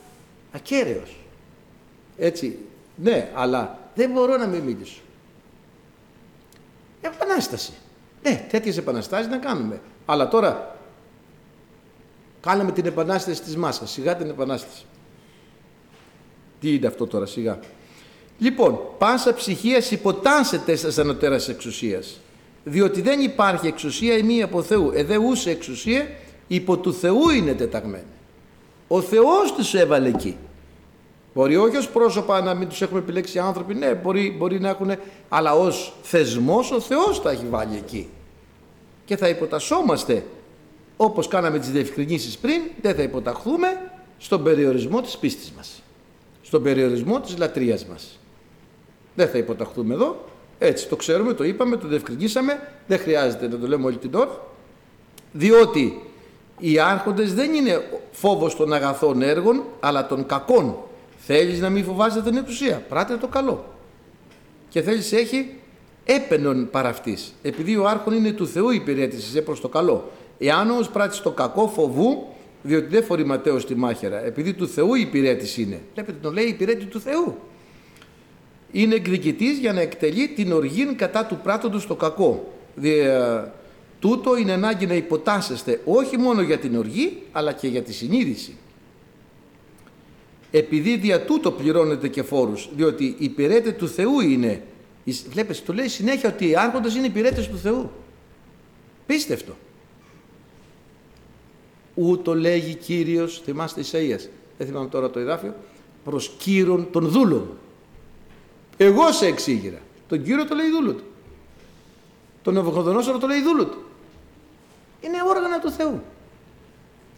[0.52, 1.16] ακέραιος.
[2.16, 2.58] Έτσι,
[2.96, 5.00] ναι, αλλά δεν μπορώ να μην μιλήσω.
[7.00, 7.72] Επανάσταση.
[8.22, 9.80] Ναι, τέτοιες επαναστάσεις να κάνουμε.
[10.06, 10.76] Αλλά τώρα
[12.40, 13.90] κάναμε την επανάσταση της μάσας.
[13.90, 14.84] Σιγά την επανάσταση.
[16.60, 17.58] Τι είναι αυτό τώρα, σιγά.
[18.38, 22.20] Λοιπόν, πάσα ψυχία υποτάσσεται στα ανωτέρας εξουσίας.
[22.64, 24.90] Διότι δεν υπάρχει εξουσία η μία από Θεού.
[24.94, 26.08] Εδεούσε εξουσία
[26.46, 28.04] υπό του Θεού είναι τεταγμένη.
[28.88, 30.36] Ο Θεός τους έβαλε εκεί.
[31.40, 34.92] Μπορεί όχι ως πρόσωπα να μην τους έχουμε επιλέξει άνθρωποι, ναι, μπορεί, μπορεί να έχουν,
[35.28, 38.08] αλλά ως θεσμός ο Θεός τα έχει βάλει εκεί.
[39.04, 40.24] Και θα υποτασσόμαστε,
[40.96, 45.82] όπως κάναμε τις διευκρινήσεις πριν, δεν θα υποταχθούμε στον περιορισμό της πίστης μας.
[46.42, 48.18] Στον περιορισμό της λατρείας μας.
[49.14, 50.24] Δεν θα υποταχθούμε εδώ,
[50.58, 54.40] έτσι το ξέρουμε, το είπαμε, το διευκρινίσαμε, δεν χρειάζεται να το λέμε όλη την ώρα,
[55.32, 56.02] διότι
[56.58, 60.76] οι άρχοντες δεν είναι φόβος των αγαθών έργων, αλλά των κακών.
[61.26, 63.64] Θέλεις να μην φοβάσαι την εξουσία, πράτε το καλό.
[64.68, 65.54] Και θέλεις έχει
[66.04, 70.10] έπαινον παρά αυτής, επειδή ο άρχον είναι του Θεού υπηρέτησης ε, προς το καλό.
[70.38, 72.26] Εάν όμως πράττεις το κακό φοβού,
[72.62, 75.80] διότι δεν φορεί Ματέος τη μάχαιρα, επειδή του Θεού υπηρέτηση είναι.
[75.94, 77.36] Βλέπετε τον λέει υπηρέτη του Θεού.
[78.72, 82.52] Είναι εκδικητής για να εκτελεί την οργή κατά του πράττοντος το κακό.
[83.98, 88.56] Τούτο είναι ανάγκη να υποτάσσεστε όχι μόνο για την οργή, αλλά και για τη συνείδηση.
[90.50, 94.62] Επειδή δια τούτο πληρώνετε και φόρους, διότι υπηρέτες του Θεού είναι.
[95.28, 97.90] Βλέπετε, το λέει συνέχεια ότι οι άρχοντες είναι υπηρέτες του Θεού.
[99.06, 99.56] Πίστευτο.
[101.94, 104.28] Ούτω λέγει Κύριος, θυμάστε Ισαΐας,
[104.58, 105.54] δεν θυμάμαι τώρα το εδάφιο,
[106.04, 107.58] προς κύρον των δούλων.
[108.76, 109.78] Εγώ σε εξήγηρα.
[110.08, 111.04] Τον Κύριο το λέει δούλο του.
[112.42, 113.78] Τον Νοβοκοδονόσορο το λέει δούλο του.
[115.00, 116.02] Είναι όργανα του Θεού.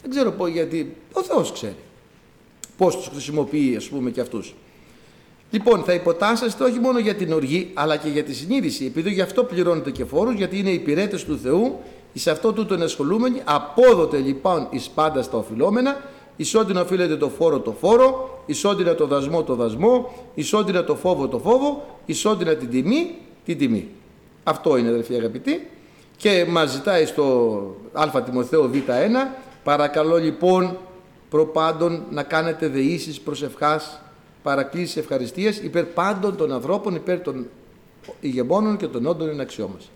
[0.01, 0.95] Δεν ξέρω πω γιατί.
[1.13, 1.75] Ο Θεός ξέρει.
[2.77, 4.53] Πώς τους χρησιμοποιεί ας πούμε και αυτούς.
[5.51, 8.85] Λοιπόν, θα υποτάσσεστε όχι μόνο για την οργή, αλλά και για τη συνείδηση.
[8.85, 11.79] Επειδή γι' αυτό πληρώνετε και φόρους, γιατί είναι υπηρέτες του Θεού,
[12.13, 16.01] εις αυτό τούτο ενασχολούμενοι, απόδοτε λοιπόν εις πάντα στα οφειλόμενα,
[16.35, 20.13] εις ό,τι να οφείλετε το φόρο το φόρο, εις ό,τι να το δασμό το δασμό,
[20.33, 23.15] εις ό,τι να το φόβο το φόβο, εις ό,τι να την τιμή
[23.45, 23.87] την τιμή.
[24.43, 25.67] Αυτό είναι αδελφοί αγαπητοί
[26.17, 30.77] και μας ζητάει στο Α Τιμοθέο Β1 παρακαλώ λοιπόν
[31.33, 34.01] προπάντων να κάνετε δεήσεις προσευχάς
[34.43, 37.47] παρακλήσεις ευχαριστίες υπέρ πάντων των ανθρώπων, υπέρ των
[38.19, 39.91] ηγεμόνων και των όντων είναι αξιό μας.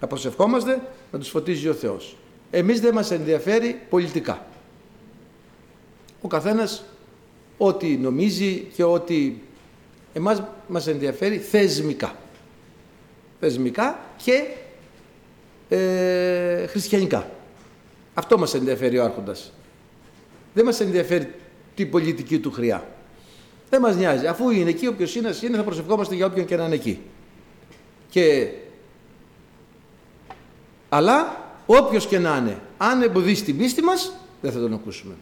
[0.00, 0.80] Να προσευχόμαστε
[1.12, 2.16] να τους φωτίζει ο Θεός.
[2.50, 4.46] Εμείς δεν μας ενδιαφέρει πολιτικά.
[6.20, 6.84] Ο καθένας
[7.58, 9.32] ό,τι νομίζει και ό,τι
[10.12, 12.16] εμάς μας ενδιαφέρει θεσμικά.
[13.40, 14.46] Θεσμικά και
[15.68, 17.30] ε, χριστιανικά.
[18.14, 19.52] Αυτό μας ενδιαφέρει ο Άρχοντας.
[20.54, 21.34] Δεν μας ενδιαφέρει
[21.74, 22.88] την πολιτική του χρειά.
[23.70, 24.26] Δεν μας νοιάζει.
[24.26, 27.00] Αφού είναι εκεί, όποιος είναι, είναι θα προσευχόμαστε για όποιον και να είναι εκεί.
[28.08, 28.48] Και...
[30.88, 35.14] Αλλά όποιος και να είναι, αν εμποδίσει την πίστη μας, δεν θα τον ακούσουμε.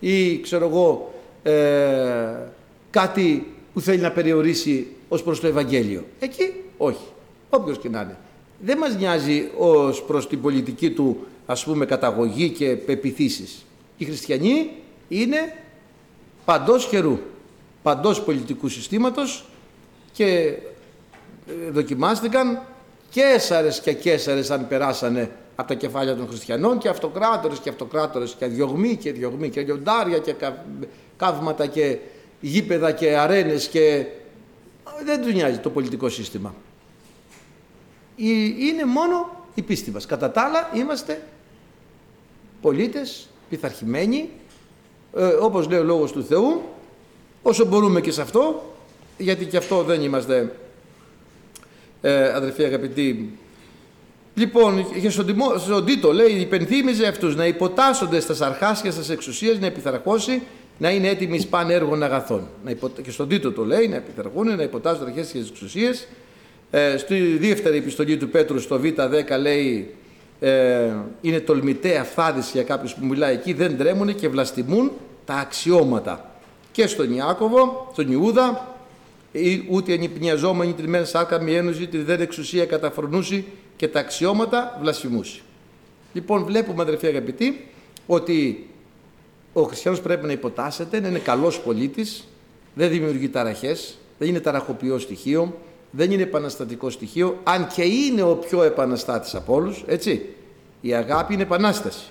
[0.00, 2.48] Ή ξέρω εγώ ε,
[2.90, 6.04] κάτι που θέλει να περιορίσει ως προς το Ευαγγέλιο.
[6.18, 7.04] Εκεί όχι.
[7.50, 8.16] Όποιος και να είναι
[8.64, 13.64] δεν μας νοιάζει ως προς την πολιτική του ας πούμε καταγωγή και πεπιθήσεις.
[13.96, 14.70] Οι χριστιανοί
[15.08, 15.56] είναι
[16.44, 17.18] παντός χερού,
[17.82, 19.44] παντός πολιτικού συστήματος
[20.12, 20.26] και
[21.46, 22.62] ε, δοκιμάστηκαν
[23.10, 28.46] κέσαρες και κέσαρες αν περάσανε από τα κεφάλια των χριστιανών και αυτοκράτορες και αυτοκράτορες και
[28.46, 30.34] διωγμοί και διωγμοί και λιοντάρια και
[31.16, 31.98] καύματα και
[32.40, 34.06] γήπεδα και αρένες και
[35.04, 36.54] δεν τους νοιάζει το πολιτικό σύστημα
[38.16, 40.06] είναι μόνο η πίστη μας.
[40.06, 41.22] Κατά τα άλλα είμαστε
[42.60, 44.28] πολίτες, πειθαρχημένοι,
[45.16, 46.62] ε, όπως λέει ο Λόγος του Θεού,
[47.42, 48.74] όσο μπορούμε και σε αυτό,
[49.18, 50.52] γιατί και αυτό δεν είμαστε
[52.00, 53.38] ε, αδερφοί αγαπητοί.
[54.34, 59.58] Λοιπόν, και στον, τιμό, στον Τίτο λέει, υπενθύμιζε αυτούς να υποτάσσονται στα αρχάσια στις εξουσίες,
[59.58, 60.42] να επιθαρχώσει,
[60.78, 62.48] να είναι έτοιμοι σπάν έργων αγαθών.
[62.64, 62.90] Να υπο...
[63.02, 66.08] Και στον Τίτο το λέει, να επιθαρχούν, να υποτάσσονται αρχές και εξουσίες,
[66.70, 69.94] ε, στη δεύτερη επιστολή του Πέτρου στο Β10 λέει
[70.40, 74.90] ε, είναι τολμητέα φθάδηση για κάποιους που μιλάει εκεί, δεν τρέμουν και βλαστημούν
[75.24, 76.30] τα αξιώματα.
[76.72, 78.74] Και στον Ιάκωβο, στον Ιούδα,
[79.70, 83.44] ούτε ανυπνιαζόμενη την μεν σάρκα μη ένωση, τη δεν εξουσία καταφρονούσει
[83.76, 85.42] και τα αξιώματα βλασφημούσει.
[86.12, 87.68] Λοιπόν, βλέπουμε αδερφοί αγαπητοί
[88.06, 88.68] ότι
[89.52, 92.28] ο χριστιανός πρέπει να υποτάσσεται, να είναι καλός πολίτης,
[92.74, 95.58] δεν δημιουργεί ταραχές, δεν είναι ταραχοποιός στοιχείο,
[95.96, 100.26] δεν είναι επαναστατικό στοιχείο, αν και είναι ο πιο επαναστάτης από όλους, έτσι.
[100.80, 102.04] Η αγάπη είναι επανάσταση,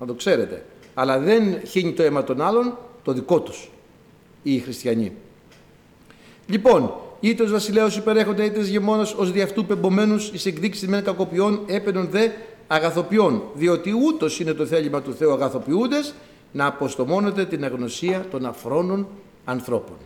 [0.00, 0.64] να το ξέρετε.
[0.94, 3.70] Αλλά δεν χύνει το αίμα των άλλων, το δικό τους,
[4.42, 5.12] οι χριστιανοί.
[6.46, 11.04] Λοιπόν, είτε ω βασιλέο υπερέχονται, είτε ω γεμόνα ως δι' αυτού πεμπομένου ει εκδείξει μεν
[11.04, 12.28] κακοποιών, έπαινον δε
[12.66, 13.42] αγαθοποιών.
[13.54, 16.14] Διότι ούτως είναι το θέλημα του Θεού αγαθοποιούντες
[16.52, 19.08] να αποστομώνεται την αγνωσία των αφρόνων
[19.44, 19.96] ανθρώπων.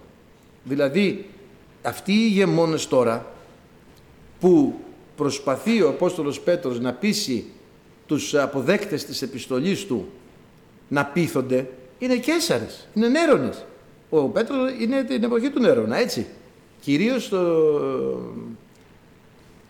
[0.65, 1.27] Δηλαδή,
[1.83, 3.27] αυτοί οι ηγεμόνες τώρα
[4.41, 4.75] που
[5.17, 7.45] προσπαθεί ο Απόστολος Πέτρος να πείσει
[8.07, 10.09] τους αποδέκτες της επιστολής του
[10.89, 13.65] να πείθονται, είναι Κέσσαρες, είναι Νέρονες.
[14.11, 16.27] Ο Πέτρος είναι την εποχή του Νέρονα, έτσι.
[16.81, 17.41] Κυρίως το...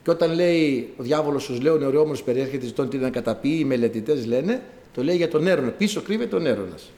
[0.02, 4.26] Και όταν λέει ο διάβολος ως λέω νεοριόμορφος περιέρχεται ζητών τι να καταπεί, οι μελετητές
[4.26, 4.62] λένε,
[4.94, 5.68] το λέει για τον Έρωνα.
[5.68, 6.90] Πίσω κρύβεται ο Νέρονας.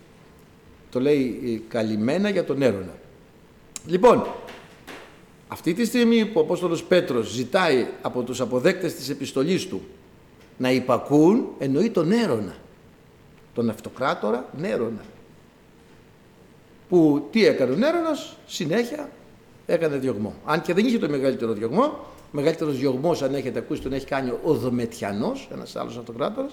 [0.91, 2.95] Το λέει καλυμμένα για τον Έρωνα.
[3.87, 4.27] Λοιπόν,
[5.53, 9.83] αυτή τη στιγμή που ο Απόστολος Πέτρος ζητάει από τους αποδέκτες της επιστολής του
[10.57, 12.55] να υπακούν, εννοεί τον Έρωνα.
[13.55, 15.05] Τον αυτοκράτορα Νέρονα.
[16.89, 19.11] Που τι έκανε ο Νέρονας, συνέχεια
[19.67, 20.35] έκανε διωγμό.
[20.45, 21.97] Αν και δεν είχε το μεγαλύτερο διωγμό, ο
[22.31, 26.49] μεγαλύτερος διωγμός, αν έχετε ακούσει, τον έχει κάνει ο Δομετιανό, ένας άλλος αυτοκράτορα.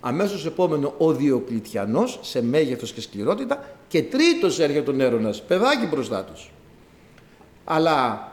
[0.00, 3.64] Αμέσως επόμενο ο Διοκλητιανός σε μέγεθος και σκληρότητα.
[3.88, 6.50] Και τρίτος έρχεται ο Νέρονα, παιδάκι μπροστά τους.
[7.64, 8.32] Αλλά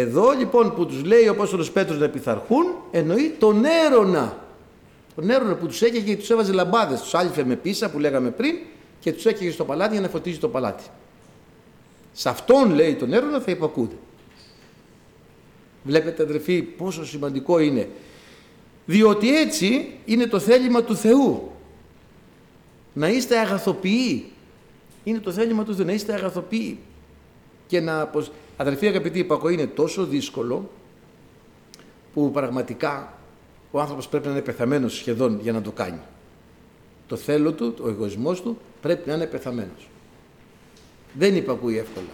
[0.00, 4.38] εδώ λοιπόν που τους λέει ο Απόστολος Πέτρος να πειθαρχούν, εννοεί τον Έρωνα.
[5.14, 8.30] Τον Έρωνα που τους έκαιγε και τους έβαζε λαμπάδες, τους άλυφε με πίσα που λέγαμε
[8.30, 8.56] πριν
[9.00, 10.84] και τους έκαιγε στο παλάτι για να φωτίζει το παλάτι.
[12.12, 13.94] Σε αυτόν λέει τον Έρωνα θα υπακούτε.
[15.82, 17.88] Βλέπετε αδερφοί πόσο σημαντικό είναι.
[18.86, 21.50] Διότι έτσι είναι το θέλημα του Θεού.
[22.92, 24.24] Να είστε αγαθοποιοί.
[25.04, 26.78] Είναι το θέλημα του Θεού να είστε αγαθοποιοί.
[27.66, 28.10] Και να,
[28.60, 30.70] Αδελφοί αγαπητοί, η υπακοή είναι τόσο δύσκολο
[32.14, 33.18] που πραγματικά
[33.70, 36.00] ο άνθρωπος πρέπει να είναι πεθαμένος σχεδόν για να το κάνει.
[37.06, 39.88] Το θέλω του, ο εγωισμός του πρέπει να είναι πεθαμένος.
[41.12, 42.06] Δεν υπακούει εύκολα.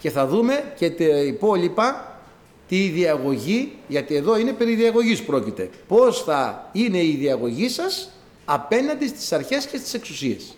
[0.00, 2.18] Και θα δούμε και τα υπόλοιπα
[2.68, 5.70] τη διαγωγή, γιατί εδώ είναι περί διαγωγής πρόκειται.
[5.88, 8.10] Πώς θα είναι η διαγωγή σας
[8.44, 10.56] απέναντι στις αρχές και στις εξουσίες.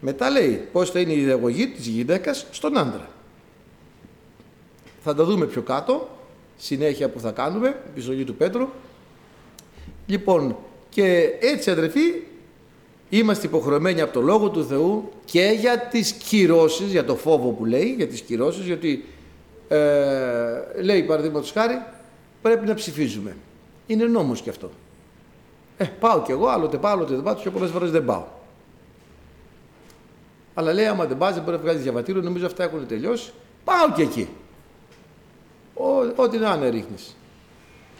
[0.00, 3.08] Μετά λέει πώς θα είναι η διαγωγή της γυναίκας στον άντρα.
[5.04, 6.08] Θα τα δούμε πιο κάτω,
[6.56, 8.68] συνέχεια που θα κάνουμε, επιστολή του Πέτρου.
[10.06, 10.56] Λοιπόν,
[10.88, 12.22] και έτσι αδερφοί,
[13.08, 17.64] είμαστε υποχρεωμένοι από το Λόγο του Θεού και για τις κυρώσεις, για το φόβο που
[17.64, 19.04] λέει, για τις κυρώσεις, γιατί
[19.68, 21.82] ε, λέει παραδείγματος χάρη,
[22.42, 23.36] πρέπει να ψηφίζουμε.
[23.86, 24.70] Είναι νόμος και αυτό.
[25.76, 28.24] Ε, πάω κι εγώ, άλλοτε πάω, άλλοτε δεν πάω, και πολλές φορές δεν πάω.
[30.54, 33.32] Αλλά λέει, άμα δεν πας, δεν μπορεί να βγάλεις διαβατήριο, νομίζω αυτά έχουν τελειώσει.
[33.64, 34.28] Πάω και εκεί
[36.16, 37.16] ό,τι να είναι ρίχνεις.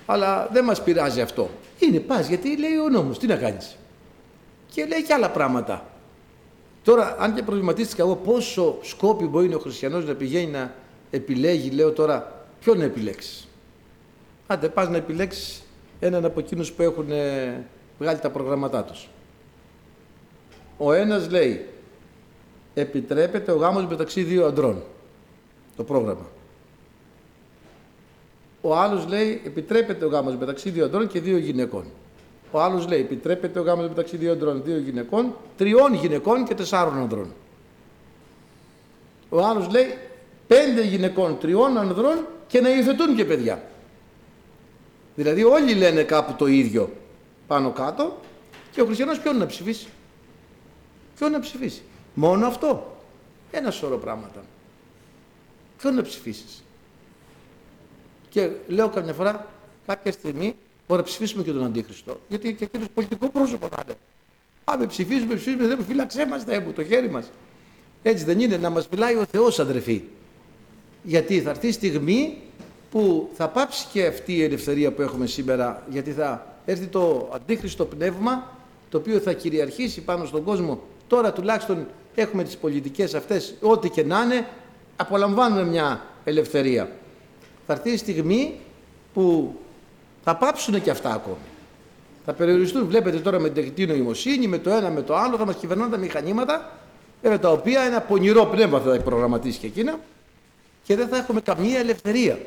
[0.07, 1.51] Αλλά δεν μας πειράζει αυτό.
[1.79, 3.77] Είναι πας γιατί λέει ο νόμος, τι να κάνεις.
[4.73, 5.87] Και λέει και άλλα πράγματα.
[6.85, 10.75] Τώρα, αν και προβληματίστηκα εγώ πόσο σκόπι μπορεί ο χριστιανός να πηγαίνει να
[11.11, 13.49] επιλέγει, λέω τώρα, ποιον να επιλέξεις.
[14.47, 15.63] Άντε, πας να επιλέξεις
[16.01, 17.65] έναν από εκείνους που έχουν ε,
[17.99, 19.09] βγάλει τα προγραμματά τους.
[20.79, 21.69] Ο ένας λέει,
[22.75, 24.83] επιτρέπεται ο γάμος μεταξύ δύο αντρών.
[25.77, 26.27] Το πρόγραμμα.
[28.67, 31.85] Ο άλλος λέει επιτρέπεται ο γάμος μεταξύ δύο ανδρών και δύο γυναικών.
[32.51, 36.99] Ο άλλος λέει επιτρέπεται ο γάμος μεταξύ δύο ανδρών, δύο γυναικών, τριών γυναικών και τεσσάρων
[36.99, 37.33] ανδρών.
[39.29, 39.99] Ο άλλος λέει
[40.47, 43.63] πέντε γυναικών, τριών ανδρών και να υιοθετούν και παιδιά.
[45.15, 46.93] Δηλαδή όλοι λένε κάπου το ίδιο
[47.47, 48.17] πάνω κάτω
[48.73, 49.89] και ο χριστιανός ποιον να ψηφίσει;
[51.19, 51.83] Ποιον να ψηφίσει;
[52.15, 52.97] Μόνο αυτό.
[53.51, 54.45] Ένα σωρό πράγματα.
[55.79, 56.64] Ποιον να ψηφίσεις;
[58.35, 59.47] Και λέω καμιά φορά,
[59.87, 60.57] κάποια στιγμή,
[60.89, 62.21] μπορεί να ψηφίσουμε και τον Αντίχριστο.
[62.29, 63.97] Γιατί και εκείνος πολιτικό πρόσωπο θα είναι.
[64.65, 67.31] Πάμε, ψηφίζουμε, ψηφίζουμε, δεν φύλαξέ μας, δεν το χέρι μας.
[68.03, 70.03] Έτσι δεν είναι, να μας μιλάει ο Θεός, αδερφοί.
[71.03, 72.39] Γιατί θα έρθει η στιγμή
[72.91, 77.85] που θα πάψει και αυτή η ελευθερία που έχουμε σήμερα, γιατί θα έρθει το αντίχριστο
[77.85, 78.57] πνεύμα,
[78.89, 80.81] το οποίο θα κυριαρχήσει πάνω στον κόσμο.
[81.07, 84.47] Τώρα τουλάχιστον έχουμε τις πολιτικές αυτές, ό,τι και να είναι,
[84.97, 86.91] απολαμβάνουμε μια ελευθερία
[87.67, 88.55] θα έρθει η στιγμή
[89.15, 89.55] που
[90.25, 91.37] θα πάψουν και αυτά ακόμη.
[92.25, 95.45] Θα περιοριστούν, βλέπετε τώρα με την τεχνητή νοημοσύνη, με το ένα με το άλλο, θα
[95.45, 96.79] μας κυβερνάνε τα μηχανήματα,
[97.23, 99.99] βέβαια τα οποία ένα πονηρό πνεύμα θα προγραμματίσει και εκείνα
[100.85, 102.39] και δεν θα έχουμε καμία ελευθερία.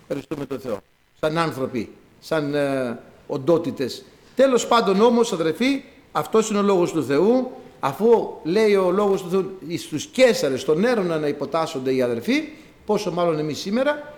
[0.00, 0.78] Ευχαριστούμε τον Θεό.
[1.20, 4.04] Σαν άνθρωποι, σαν ε, οντότητες.
[4.36, 7.50] Τέλος πάντων όμως, αδερφοί, αυτός είναι ο λόγος του Θεού.
[7.80, 12.48] Αφού λέει ο λόγος του Θεού στους Κέσαρες, στον έρωνα να υποτάσσονται οι αδερφοί,
[12.86, 14.13] πόσο μάλλον εμείς σήμερα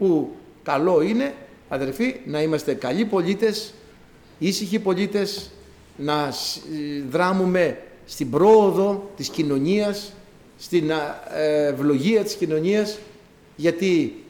[0.00, 0.30] που
[0.62, 1.34] καλό είναι
[1.68, 3.74] αδερφοί να είμαστε καλοί πολίτες,
[4.38, 5.50] ήσυχοι πολίτες,
[5.96, 6.32] να
[7.10, 10.12] δράμουμε στην πρόοδο της κοινωνίας,
[10.58, 10.90] στην
[11.68, 12.98] ευλογία της κοινωνίας,
[13.56, 14.24] γιατί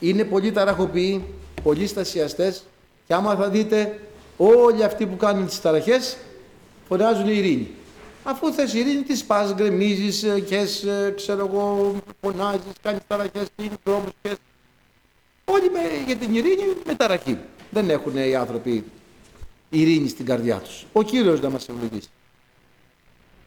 [0.00, 1.24] είναι πολύ ταραχοποιοί,
[1.62, 2.64] πολλοί στασιαστές
[3.06, 4.00] και άμα θα δείτε
[4.36, 6.16] όλοι αυτοί που κάνουν τις ταραχές
[6.88, 7.70] φωνάζουν ειρήνη.
[8.24, 13.76] Αφού θες ειρήνη, τις πας, γκρεμίζεις ε, και ε, ξέρω εγώ, φωνάζεις, κάνεις ταραχές, κλείνεις
[13.84, 14.30] δρόμους και...
[15.50, 17.38] Όλοι με, για την ειρήνη με ταραχή.
[17.70, 18.84] Δεν έχουν οι άνθρωποι
[19.68, 20.86] ειρήνη στην καρδιά τους.
[20.92, 22.08] Ο Κύριος να μας ευλογήσει.